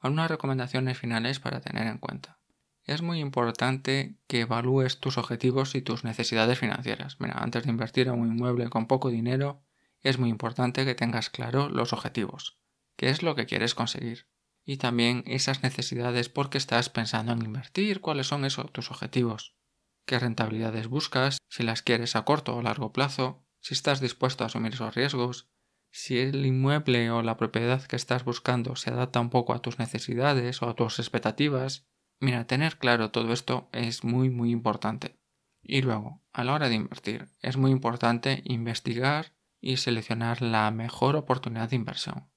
Algunas 0.00 0.30
recomendaciones 0.30 0.96
finales 0.96 1.38
para 1.38 1.60
tener 1.60 1.86
en 1.86 1.98
cuenta. 1.98 2.38
Es 2.84 3.02
muy 3.02 3.20
importante 3.20 4.16
que 4.26 4.40
evalúes 4.40 5.00
tus 5.00 5.18
objetivos 5.18 5.74
y 5.74 5.82
tus 5.82 6.04
necesidades 6.04 6.58
financieras. 6.58 7.20
Mira, 7.20 7.34
antes 7.36 7.64
de 7.64 7.70
invertir 7.70 8.08
en 8.08 8.18
un 8.18 8.32
inmueble 8.32 8.70
con 8.70 8.86
poco 8.86 9.10
dinero, 9.10 9.62
es 10.02 10.18
muy 10.18 10.28
importante 10.28 10.84
que 10.84 10.94
tengas 10.94 11.30
claro 11.30 11.68
los 11.68 11.92
objetivos, 11.92 12.58
qué 12.96 13.10
es 13.10 13.22
lo 13.22 13.34
que 13.34 13.46
quieres 13.46 13.74
conseguir 13.74 14.26
y 14.68 14.76
también 14.76 15.24
esas 15.26 15.62
necesidades 15.62 16.28
porque 16.28 16.58
estás 16.58 16.90
pensando 16.90 17.32
en 17.32 17.42
invertir, 17.42 18.02
cuáles 18.02 18.26
son 18.26 18.44
esos 18.44 18.70
tus 18.70 18.90
objetivos, 18.90 19.56
qué 20.04 20.18
rentabilidades 20.18 20.88
buscas, 20.88 21.38
si 21.48 21.62
las 21.62 21.80
quieres 21.80 22.16
a 22.16 22.26
corto 22.26 22.54
o 22.54 22.60
largo 22.60 22.92
plazo, 22.92 23.46
si 23.60 23.72
estás 23.72 24.00
dispuesto 24.00 24.44
a 24.44 24.48
asumir 24.48 24.74
esos 24.74 24.94
riesgos, 24.94 25.48
si 25.90 26.18
el 26.18 26.44
inmueble 26.44 27.10
o 27.10 27.22
la 27.22 27.38
propiedad 27.38 27.82
que 27.82 27.96
estás 27.96 28.24
buscando 28.24 28.76
se 28.76 28.90
adapta 28.90 29.20
un 29.20 29.30
poco 29.30 29.54
a 29.54 29.62
tus 29.62 29.78
necesidades 29.78 30.60
o 30.60 30.68
a 30.68 30.74
tus 30.74 30.98
expectativas. 30.98 31.86
Mira, 32.20 32.46
tener 32.46 32.76
claro 32.76 33.10
todo 33.10 33.32
esto 33.32 33.70
es 33.72 34.04
muy 34.04 34.28
muy 34.28 34.50
importante. 34.50 35.18
Y 35.62 35.80
luego, 35.80 36.22
a 36.32 36.44
la 36.44 36.52
hora 36.52 36.68
de 36.68 36.74
invertir, 36.74 37.28
es 37.40 37.56
muy 37.56 37.70
importante 37.70 38.42
investigar 38.44 39.34
y 39.60 39.76
seleccionar 39.76 40.42
la 40.42 40.70
mejor 40.70 41.16
oportunidad 41.16 41.70
de 41.70 41.76
inversión. 41.76 42.30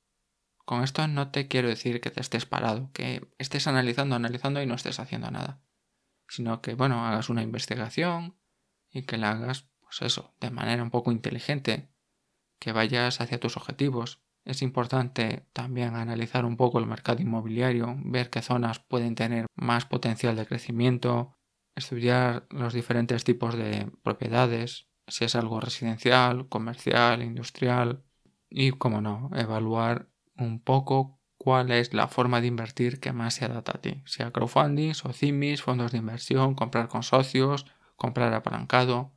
Con 0.66 0.84
esto 0.84 1.08
no 1.08 1.32
te 1.32 1.48
quiero 1.48 1.68
decir 1.68 2.02
que 2.02 2.12
te 2.12 2.22
estés 2.22 2.46
parado, 2.46 2.92
que 2.94 3.28
estés 3.38 3.68
analizando, 3.68 4.16
analizando 4.16 4.62
y 4.62 4.66
no 4.66 4.76
estés 4.76 5.00
haciendo 5.00 5.30
nada, 5.32 5.62
sino 6.28 6.62
que, 6.62 6.76
bueno, 6.76 7.06
hagas 7.06 7.30
una 7.30 7.42
investigación 7.42 8.38
y 8.90 9.04
que 9.04 9.18
la 9.18 9.32
hagas, 9.32 9.70
pues 9.80 10.02
eso, 10.02 10.36
de 10.40 10.52
manera 10.52 10.84
un 10.84 10.92
poco 10.92 11.12
inteligente, 11.12 11.92
que 12.60 12.72
vayas 12.72 13.22
hacia 13.22 13.40
tus 13.40 13.58
objetivos. 13.58 14.22
Es 14.46 14.62
importante 14.62 15.48
también 15.54 15.96
analizar 15.96 16.46
un 16.46 16.58
poco 16.58 16.80
el 16.80 16.86
mercado 16.86 17.22
inmobiliario, 17.22 17.96
ver 18.06 18.30
qué 18.30 18.42
zonas 18.42 18.80
pueden 18.80 19.16
tener 19.16 19.46
más 19.56 19.86
potencial 19.86 20.36
de 20.36 20.46
crecimiento, 20.46 21.38
estudiar 21.76 22.48
los 22.50 22.74
diferentes 22.74 23.24
tipos 23.24 23.56
de 23.56 23.92
propiedades, 24.04 24.91
si 25.12 25.26
es 25.26 25.36
algo 25.36 25.60
residencial, 25.60 26.47
comercial, 26.47 27.21
industrial 27.21 28.04
y, 28.50 28.71
como 28.71 29.02
no, 29.02 29.30
evaluar 29.36 30.08
un 30.38 30.60
poco 30.60 31.19
cuál 31.38 31.71
es 31.71 31.93
la 31.93 32.08
forma 32.08 32.39
de 32.39 32.47
invertir 32.47 33.00
que 33.00 33.13
más 33.13 33.34
se 33.36 33.45
adapta 33.45 33.74
a 33.78 33.82
ti, 33.82 34.02
sea 34.06 34.32
crowdfunding 34.32 34.93
o 35.04 35.12
CIMIS, 35.12 35.62
fondos 35.62 35.91
de 35.91 35.97
inversión, 35.97 36.56
comprar 36.56 36.88
con 36.88 37.04
socios, 37.04 37.65
comprar 37.95 38.34
apalancado. 38.34 39.13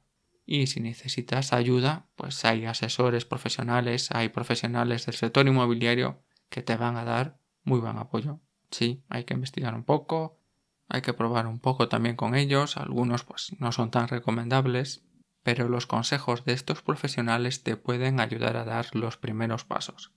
Y 0.47 0.67
si 0.67 0.81
necesitas 0.81 1.53
ayuda, 1.53 2.07
pues 2.17 2.45
hay 2.45 2.67
asesores 2.67 3.25
profesionales, 3.25 4.11
hay 4.11 4.29
profesionales 4.29 5.07
del 5.07 5.15
sector 5.15 5.47
inmobiliario 5.47 6.23
que 6.51 6.63
te 6.63 6.77
van 6.77 6.97
a 6.97 7.05
dar 7.05 7.39
muy 7.63 7.81
buen 7.81 7.99
apoyo. 7.99 8.41
Sí, 8.71 9.05
hay 9.09 9.25
que 9.25 9.35
investigar 9.35 9.75
un 9.75 9.85
poco, 9.85 10.39
hay 10.89 11.03
que 11.03 11.15
probar 11.15 11.47
un 11.47 11.61
poco 11.61 11.89
también 11.89 12.17
con 12.17 12.35
ellos, 12.35 12.77
algunos 12.77 13.25
pues 13.25 13.55
no 13.59 13.73
son 13.73 13.91
tan 13.91 14.09
recomendables, 14.09 15.05
pero 15.45 15.69
los 15.69 15.87
consejos 15.87 16.45
de 16.45 16.55
estos 16.55 16.83
profesionales 16.83 17.63
te 17.63 17.77
pueden 17.77 18.19
ayudar 18.19 18.57
a 18.57 18.65
dar 18.65 18.87
los 18.97 19.19
primeros 19.19 19.65
pasos. 19.65 20.11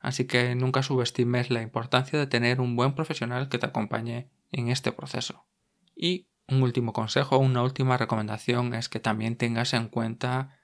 Así 0.00 0.26
que 0.26 0.54
nunca 0.56 0.82
subestimes 0.82 1.50
la 1.50 1.62
importancia 1.62 2.18
de 2.18 2.26
tener 2.26 2.60
un 2.60 2.74
buen 2.74 2.94
profesional 2.94 3.48
que 3.48 3.58
te 3.58 3.66
acompañe 3.66 4.28
en 4.50 4.68
este 4.68 4.90
proceso. 4.90 5.46
Y 5.94 6.26
un 6.48 6.64
último 6.64 6.92
consejo, 6.92 7.38
una 7.38 7.62
última 7.62 7.96
recomendación 7.96 8.74
es 8.74 8.88
que 8.88 8.98
también 8.98 9.36
tengas 9.36 9.72
en 9.72 9.86
cuenta 9.86 10.58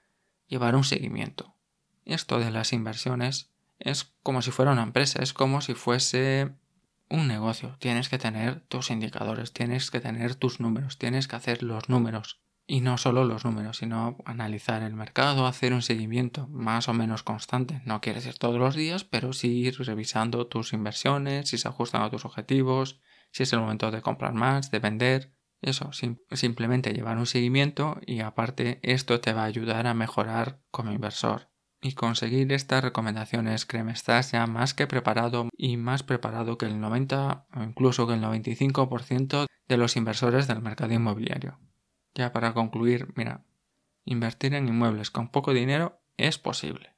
llevar 0.47 0.75
un 0.75 0.83
seguimiento. 0.83 1.55
Esto 2.03 2.39
de 2.39 2.51
las 2.51 2.73
inversiones 2.73 3.49
es 3.79 4.13
como 4.21 4.41
si 4.41 4.51
fuera 4.51 4.73
una 4.73 4.83
empresa, 4.83 5.23
es 5.23 5.31
como 5.31 5.61
si 5.61 5.75
fuese 5.75 6.51
un 7.09 7.29
negocio. 7.29 7.77
Tienes 7.79 8.09
que 8.09 8.17
tener 8.17 8.59
tus 8.67 8.91
indicadores, 8.91 9.53
tienes 9.53 9.89
que 9.89 10.01
tener 10.01 10.35
tus 10.35 10.59
números, 10.59 10.97
tienes 10.97 11.29
que 11.29 11.37
hacer 11.37 11.63
los 11.63 11.87
números 11.87 12.41
y 12.69 12.81
no 12.81 12.99
solo 12.99 13.25
los 13.25 13.45
números, 13.45 13.77
sino 13.77 14.15
analizar 14.25 14.83
el 14.83 14.93
mercado, 14.93 15.47
hacer 15.47 15.73
un 15.73 15.81
seguimiento 15.81 16.47
más 16.49 16.87
o 16.87 16.93
menos 16.93 17.23
constante. 17.23 17.81
No 17.83 17.99
quiere 17.99 18.21
ser 18.21 18.37
todos 18.37 18.59
los 18.59 18.75
días, 18.75 19.03
pero 19.03 19.33
sí 19.33 19.61
ir 19.61 19.79
revisando 19.79 20.45
tus 20.45 20.71
inversiones, 20.71 21.49
si 21.49 21.57
se 21.57 21.67
ajustan 21.67 22.03
a 22.03 22.11
tus 22.11 22.25
objetivos, 22.25 23.01
si 23.31 23.41
es 23.41 23.53
el 23.53 23.59
momento 23.59 23.89
de 23.89 24.03
comprar 24.03 24.35
más, 24.35 24.69
de 24.69 24.77
vender. 24.77 25.33
Eso, 25.61 25.89
simplemente 26.31 26.93
llevar 26.93 27.17
un 27.17 27.25
seguimiento 27.25 27.99
y 28.05 28.19
aparte 28.19 28.79
esto 28.83 29.19
te 29.19 29.33
va 29.33 29.41
a 29.41 29.45
ayudar 29.45 29.87
a 29.87 29.95
mejorar 29.95 30.61
como 30.69 30.91
inversor. 30.91 31.49
Y 31.81 31.93
conseguir 31.93 32.53
estas 32.53 32.83
recomendaciones, 32.83 33.65
créeme, 33.65 33.93
estás 33.93 34.31
ya 34.31 34.45
más 34.45 34.75
que 34.75 34.85
preparado 34.85 35.49
y 35.57 35.77
más 35.77 36.03
preparado 36.03 36.59
que 36.59 36.67
el 36.67 36.79
90 36.79 37.47
o 37.51 37.63
incluso 37.63 38.05
que 38.05 38.13
el 38.13 38.21
95% 38.21 39.47
de 39.67 39.77
los 39.77 39.95
inversores 39.95 40.47
del 40.47 40.61
mercado 40.61 40.93
inmobiliario. 40.93 41.57
Ya 42.15 42.31
para 42.31 42.53
concluir, 42.53 43.13
mira, 43.15 43.45
invertir 44.05 44.53
en 44.55 44.67
inmuebles 44.67 45.11
con 45.11 45.29
poco 45.29 45.53
dinero 45.53 46.01
es 46.17 46.37
posible. 46.37 46.95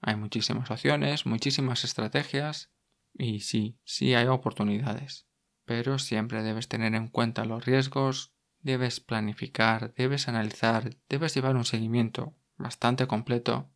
Hay 0.00 0.16
muchísimas 0.16 0.70
opciones, 0.70 1.26
muchísimas 1.26 1.84
estrategias 1.84 2.70
y 3.12 3.40
sí, 3.40 3.78
sí 3.84 4.14
hay 4.14 4.26
oportunidades. 4.28 5.26
Pero 5.64 5.98
siempre 5.98 6.42
debes 6.42 6.68
tener 6.68 6.94
en 6.94 7.08
cuenta 7.08 7.44
los 7.44 7.64
riesgos, 7.64 8.32
debes 8.60 9.00
planificar, 9.00 9.92
debes 9.94 10.28
analizar, 10.28 10.96
debes 11.08 11.34
llevar 11.34 11.56
un 11.56 11.64
seguimiento 11.64 12.34
bastante 12.56 13.06
completo 13.06 13.70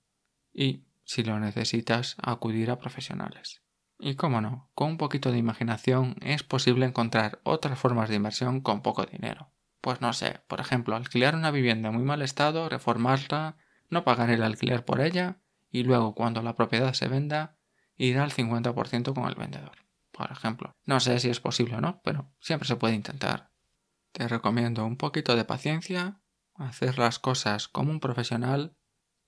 y, 0.53 0.85
si 1.05 1.25
lo 1.25 1.39
necesitas, 1.39 2.17
acudir 2.23 2.71
a 2.71 2.79
profesionales. 2.79 3.63
Y 3.99 4.15
cómo 4.15 4.41
no, 4.41 4.71
con 4.75 4.91
un 4.91 4.97
poquito 4.97 5.31
de 5.31 5.39
imaginación 5.39 6.17
es 6.21 6.43
posible 6.43 6.87
encontrar 6.87 7.41
otras 7.45 7.79
formas 7.79 8.09
de 8.09 8.17
inversión 8.17 8.61
con 8.61 8.83
poco 8.83 9.05
dinero 9.05 9.54
pues 9.85 10.01
no 10.01 10.15
sé, 10.15 10.41
por 10.49 10.61
ejemplo, 10.61 10.97
alquilar 10.97 11.35
una 11.35 11.51
vivienda 11.51 11.91
en 11.91 11.95
muy 11.95 12.05
mal 12.05 12.23
estado, 12.23 12.71
reformarla, 12.71 13.59
no 13.91 14.03
pagar 14.03 14.31
el 14.31 14.43
alquiler 14.43 14.83
por 14.83 15.03
ella 15.03 15.43
y 15.71 15.83
luego 15.83 16.15
cuando 16.15 16.41
la 16.41 16.57
propiedad 16.57 16.95
se 16.95 17.07
venda 17.07 17.59
irá 17.99 18.25
al 18.25 18.33
50% 18.33 19.13
con 19.13 19.29
el 19.29 19.35
vendedor, 19.35 19.77
por 20.11 20.33
ejemplo. 20.33 20.75
No 20.87 21.01
sé 21.01 21.21
si 21.21 21.29
es 21.29 21.39
posible 21.39 21.77
o 21.77 21.83
no, 21.83 22.01
pero 22.03 22.33
siempre 22.41 22.67
se 22.67 22.77
puede 22.77 22.95
intentar. 22.95 23.51
Te 24.13 24.27
recomiendo 24.27 24.87
un 24.87 24.97
poquito 24.97 25.37
de 25.37 25.45
paciencia, 25.45 26.19
hacer 26.55 26.99
las 26.99 27.19
cosas 27.19 27.69
como 27.69 27.91
un 27.91 28.01
profesional 28.01 28.79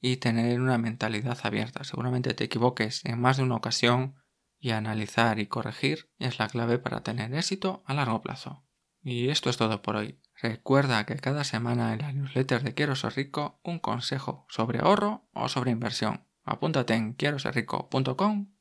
y 0.01 0.17
tener 0.17 0.59
una 0.59 0.79
mentalidad 0.79 1.39
abierta. 1.43 1.85
Seguramente 1.85 2.33
te 2.33 2.45
equivoques 2.45 3.05
en 3.05 3.21
más 3.21 3.37
de 3.37 3.43
una 3.43 3.57
ocasión 3.57 4.15
y 4.59 4.71
analizar 4.71 5.39
y 5.39 5.49
corregir 5.49 6.09
es 6.19 6.39
la 6.39 6.49
clave 6.49 6.79
para 6.79 7.03
tener 7.03 7.35
éxito 7.35 7.83
a 7.85 7.93
largo 7.93 8.23
plazo. 8.23 8.65
Y 9.03 9.29
esto 9.29 9.51
es 9.51 9.59
todo 9.59 9.83
por 9.83 9.97
hoy. 9.97 10.19
Recuerda 10.41 11.07
que 11.07 11.17
cada 11.17 11.45
semana 11.45 11.95
en 11.95 12.01
la 12.01 12.13
newsletter 12.13 12.63
de 12.63 12.75
Quiero 12.75 12.95
ser 12.95 13.15
rico 13.15 13.59
un 13.63 13.79
consejo 13.79 14.47
sobre 14.49 14.81
ahorro 14.81 15.29
o 15.33 15.49
sobre 15.49 15.71
inversión. 15.71 16.27
Apúntate 16.45 16.95
en 16.95 17.15
quiero 17.15 17.39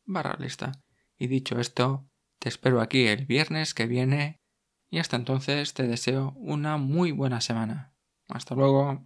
barra 0.06 0.38
lista. 0.40 0.72
Y 1.18 1.28
dicho 1.28 1.60
esto, 1.60 2.10
te 2.40 2.50
espero 2.50 2.82
aquí 2.82 3.08
el 3.08 3.26
viernes 3.26 3.74
que 3.74 3.88
viene 3.88 4.42
y 4.90 5.00
hasta 5.00 5.18
entonces 5.18 5.74
te 5.74 5.88
deseo 5.88 6.34
una 6.38 6.78
muy 6.78 7.12
buena 7.12 7.42
semana. 7.42 7.94
Hasta 8.30 8.56
luego. 8.56 9.06